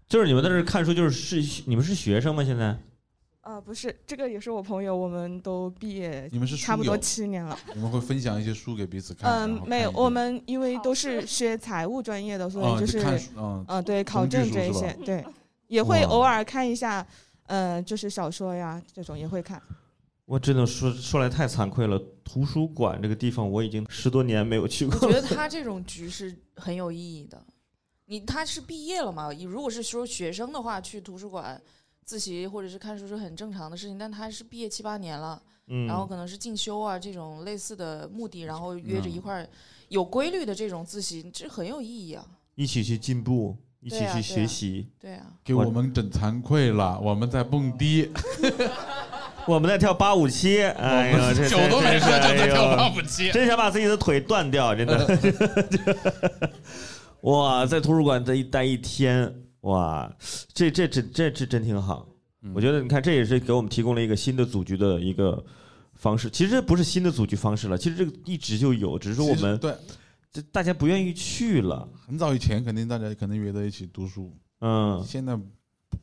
[0.09, 1.11] 就是你们在这看书，就是
[1.43, 2.45] 是你们是学生吗？
[2.45, 2.77] 现在？
[3.47, 7.57] 呃，不是，这个也是我朋友，我们都毕业，你们是差不多七年了。
[7.77, 9.31] 你们会分享一些书给彼此看？
[9.31, 12.99] 嗯，没有，我们因为都是学财务专业的，所哦以就是
[13.37, 15.25] 嗯呃，对，考证这一些，对，
[15.69, 17.07] 也会偶尔看一下，
[17.47, 19.63] 呃，就是小说呀这种也会看。
[20.25, 25.07] 我真的说说来太惭愧了，图书馆这个地方我已经十多年没有去过。
[25.07, 27.41] 我觉得他这种局是很有意义的。
[28.07, 29.31] 你他是毕业了嘛？
[29.33, 31.63] 如果是说学生的话，去图书馆
[32.07, 33.99] 自习或者是看书是很正常的事情。
[33.99, 39.49] 但他是毕业七八年了，嗯然后可能是进修啊这种类似的目的，然后约着一嗯块儿
[39.89, 42.25] 有规律的这种自习，这很有意义啊。
[42.55, 44.89] 一起去进步，一起去学习。
[44.99, 48.11] 对啊，给我们整惭愧了，我们在蹦迪，
[49.47, 55.19] 我们在跳八五七，哎呀，这酒都没喝就在跳八五七真想把自己的腿断掉，真的。
[57.23, 59.35] 哇，在图书馆这一待一天，
[59.67, 60.17] 哇，
[60.53, 62.09] 这这这这这真挺好。
[62.43, 65.45] 嗯我觉得你看，这也是给我们提供了一个新的组局的一个
[65.95, 66.31] 方式。
[66.31, 69.75] 其实这不是新的组局方式了，其实这个一直就有，只是说我们对
[70.31, 71.89] 这大家不愿意去了。
[72.07, 75.43] 很早以前肯定大家可能约在一起读书，嗯，现在不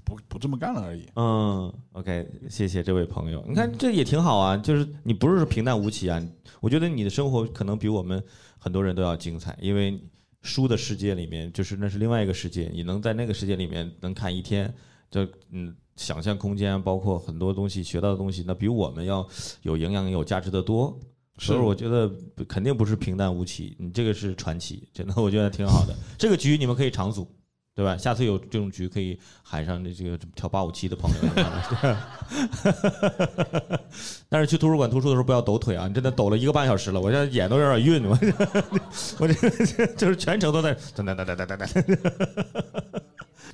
[0.03, 1.07] 不不这么干了而已。
[1.15, 3.45] 嗯，OK，谢谢这位朋友。
[3.47, 6.21] 你看这也挺好啊，就是你不是平淡无奇啊，
[6.59, 8.21] 我觉得你的生活可能比我们
[8.57, 9.97] 很多人都要精彩，因为
[10.43, 14.71] 书的世界里面就是那是另外一个世界，你能在那个世界里面能看一天，
[15.09, 19.27] 就嗯，想象空间包括很多东西学到的东西，那比我们要
[19.63, 20.99] 有营养、有价值的多。
[21.39, 22.07] 所以我觉得
[22.47, 25.95] 肯定不是平淡无奇，你这个是传奇，真的我觉得挺好的。
[26.15, 27.27] 这个局你们可以常组，
[27.75, 27.97] 对吧？
[27.97, 31.15] 下次有这种局可以喊上这这个跳八五七的朋友。
[34.29, 35.87] 但是去图书馆读书的时候不要抖腿啊！
[35.87, 38.17] 你真的抖了一个半小时了，我现在眼都有点晕，我
[39.19, 39.33] 我这
[39.95, 41.67] 就是全程都在噔噔噔噔噔噔噔。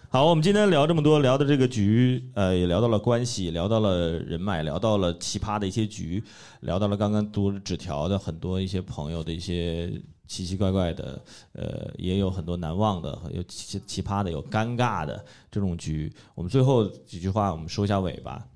[0.09, 6.23] 好，我们今天聊这么多，聊的这个局，呃，也聊到了关系，聊到了人脉，聊到了奇葩的一些局，
[6.61, 9.91] 聊到了刚刚读纸条的很多一些朋友的一些
[10.29, 11.19] 奇奇怪怪的，
[11.53, 16.13] 呃，也有很多难忘的，有奇奇葩的，有尴尬的这种局。
[16.35, 18.47] 我们最后几句话，我们收一下尾吧。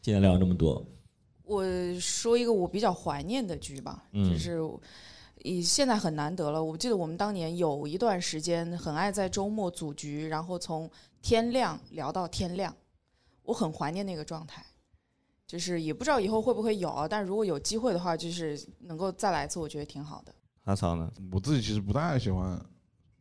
[0.00, 0.82] 今天聊了这么多，
[1.42, 1.62] 我
[2.00, 4.58] 说一个我比较怀念的局吧，嗯就是
[5.42, 6.64] 以现在很难得了。
[6.64, 10.90] 我记得我们当年有一段时间很爱在周末组局，然后从
[11.20, 12.74] 天亮聊到天亮，
[13.42, 14.64] 我很怀念那个状态。
[15.46, 20.34] 就是也不知道以后会不会有啊，但如果有机会的话，就是能够再来一次，我觉得挺好的。
[20.66, 21.10] 阿曹呢？
[21.32, 22.58] 我自己其实不太喜欢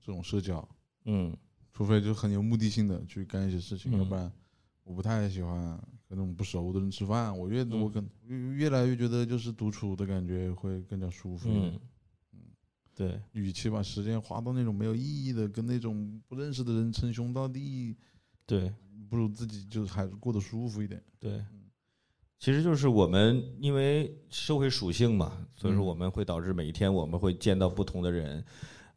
[0.01, 0.67] 这种社交，
[1.05, 1.35] 嗯，
[1.71, 4.31] 除非就很有目的性的去干一些事情，嗯要不然
[4.83, 5.61] 我不太喜欢
[6.07, 7.35] 跟那种不熟的人吃饭。
[7.37, 11.79] 我越嗯我跟越越来越觉得就是独处的感觉会更加舒服一点。
[12.33, 12.39] 嗯，
[12.95, 17.95] 对，与其把时间花到那种没有意义的，跟那种不认识的人称兄道弟，
[18.47, 18.73] 对，
[19.07, 21.03] 不如自己就还是过得舒服一点。
[21.19, 21.45] 对，
[22.37, 28.43] 其实就是我们因为社会属性嘛，所以说嗯我们会导致每一天我们会见到不同的人，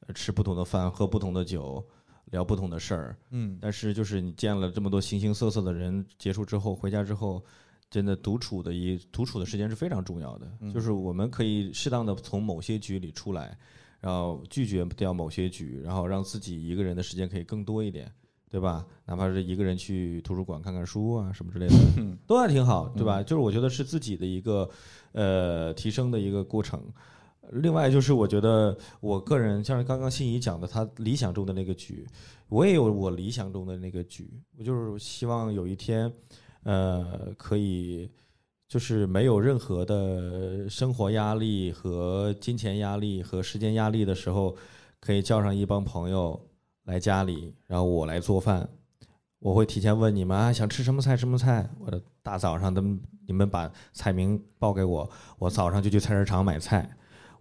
[0.07, 1.83] 呃吃不同的饭，喝不同的酒，
[2.27, 3.17] 聊不同的事儿。
[3.31, 7.43] 嗯但是就是你见了这么多形形色色的人，结束之后回家之后，
[7.89, 10.53] 真的独处的一独处的时间是非常重要的。
[10.61, 13.57] 嗯就是我们可以适当的从某些局里出来，
[14.01, 18.13] 然后拒绝掉某些局，然后让自己一个人的时间可以更多一点。
[18.51, 18.85] 对吧？
[19.05, 21.75] 哪怕是一个人去图书馆看看书啊，什么之类的，
[22.27, 23.23] 都还挺好，对吧？
[23.23, 24.69] 就是我觉得是自己的一个
[25.13, 26.83] 呃提升的一个过程。
[27.53, 32.07] 另外就是我觉得我个人像是刚刚心仪讲的，他理想中的那个局，
[32.49, 34.29] 我也有我理想中的那个局。
[34.59, 36.13] 我就是希望有一天，
[36.65, 38.11] 呃，可以
[38.69, 44.55] 就是没有任何的生活压力和金钱压力和时间压力的时候，
[45.01, 46.39] 可以叫上一帮朋友
[46.89, 48.67] 来家里，然后我来做饭。
[49.41, 51.69] 我会提前问你们啊，想吃什么菜什么菜。
[51.79, 55.09] 我的大早上，他们你们把菜名报给我，
[55.39, 56.91] 我早上就去菜市场买菜。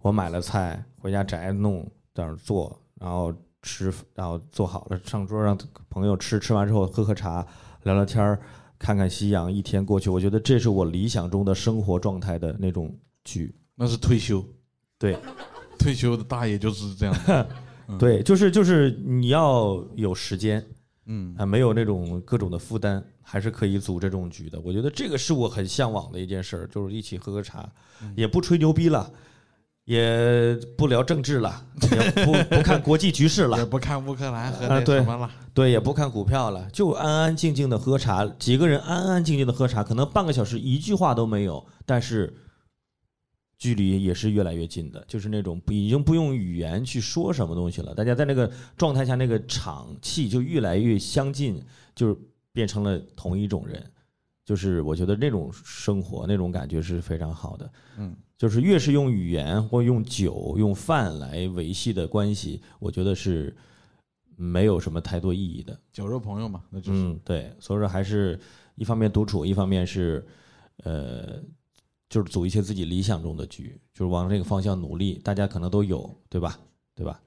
[0.02, 1.82] 我买了菜，回家宅弄，
[2.14, 3.32] 在那儿做，然后
[3.62, 7.44] 吃，然后做好了上桌让朋友吃，吃完之后喝喝茶，
[7.84, 8.38] 聊聊天儿，
[8.78, 12.94] 看看夕阳，一天过去，我觉得这是我理想中的生活状态的那种
[13.24, 13.56] 剧。
[13.74, 14.44] 那是退休，
[14.98, 15.18] 对，
[15.80, 17.48] 退休的大爷就是这样的。
[17.88, 20.64] 嗯对，就是就是你要有时间，
[21.06, 24.60] 嗯啊，没有那种各种的负担，还是可以组这种局的。
[24.60, 27.66] 我觉得这个是我很向往的一件事儿，就是一起喝喝茶，
[28.02, 29.10] 嗯也不吹牛逼了，
[29.84, 35.30] 也不聊政治了， 也不不看国际局势了，也不看乌克兰和那什么了。
[35.54, 42.32] 对，也不看股票了，就安安静静的喝茶，几个人安安静静的喝茶，可能半个小时一句话都没有，但是
[43.58, 51.60] 距离也是越来越近的，就是那种不已经不用语言去说什么东西了，大家在那个状态下，那个场气就越来越相近，
[51.94, 52.16] 就是
[52.52, 53.84] 变成了同一种人，
[54.44, 63.56] 就是我觉得那种生活那种感觉是非常好的，嗯，就是越是用语言或用酒、用饭来维系的关系，我觉得是
[64.36, 65.76] 没有什么太多意义的。
[65.92, 67.00] 酒肉朋友嘛，那就是。
[67.00, 68.38] 嗯，对，所以说还是
[68.76, 70.24] 一方面独处，一方面是
[70.84, 71.42] 呃，
[72.08, 75.20] 就是组一些自己理想中的局，就是往这个方向努力。
[75.24, 76.58] 大家可能都有，对吧？
[76.94, 77.18] 对吧？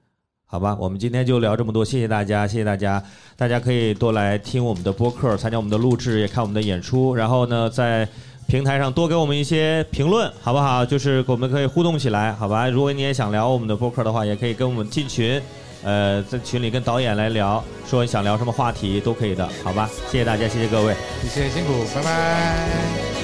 [0.44, 3.02] 好吧，我们今天就聊这么多，谢谢大家，谢谢大家。
[3.36, 7.14] 大家可以多来听我们的播客，参加我们的录制，也看我们的演出。
[7.14, 8.06] 然后呢，在
[8.48, 10.84] 平台上多给我们一些评论，好不好？
[10.84, 12.68] 就是我们可以互动起来，好吧？
[12.68, 15.40] 如果你也想聊我们的播客的话，也可以跟我们进群，
[15.82, 19.88] 呃，在群里跟导演来聊，说你想聊什么话题都可以的，好吧？
[20.10, 20.94] 谢谢大家，谢谢各位。
[21.22, 23.21] 谢谢辛苦，拜拜。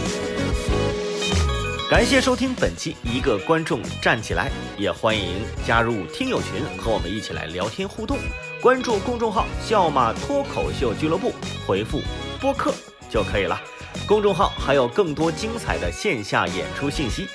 [1.90, 8.18] 感谢收听本期一个观众站起来，也欢迎加入听友群和我们一起来聊天互动。
[8.60, 11.32] 关注公众号“笑马脱口秀俱乐部”，
[11.66, 12.02] 回复
[12.38, 12.74] “播客”
[13.08, 13.58] 就可以了。
[14.06, 17.26] 公众号还有更多精彩的线下演出信息，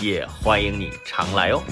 [0.00, 1.62] 也欢迎你常来哦。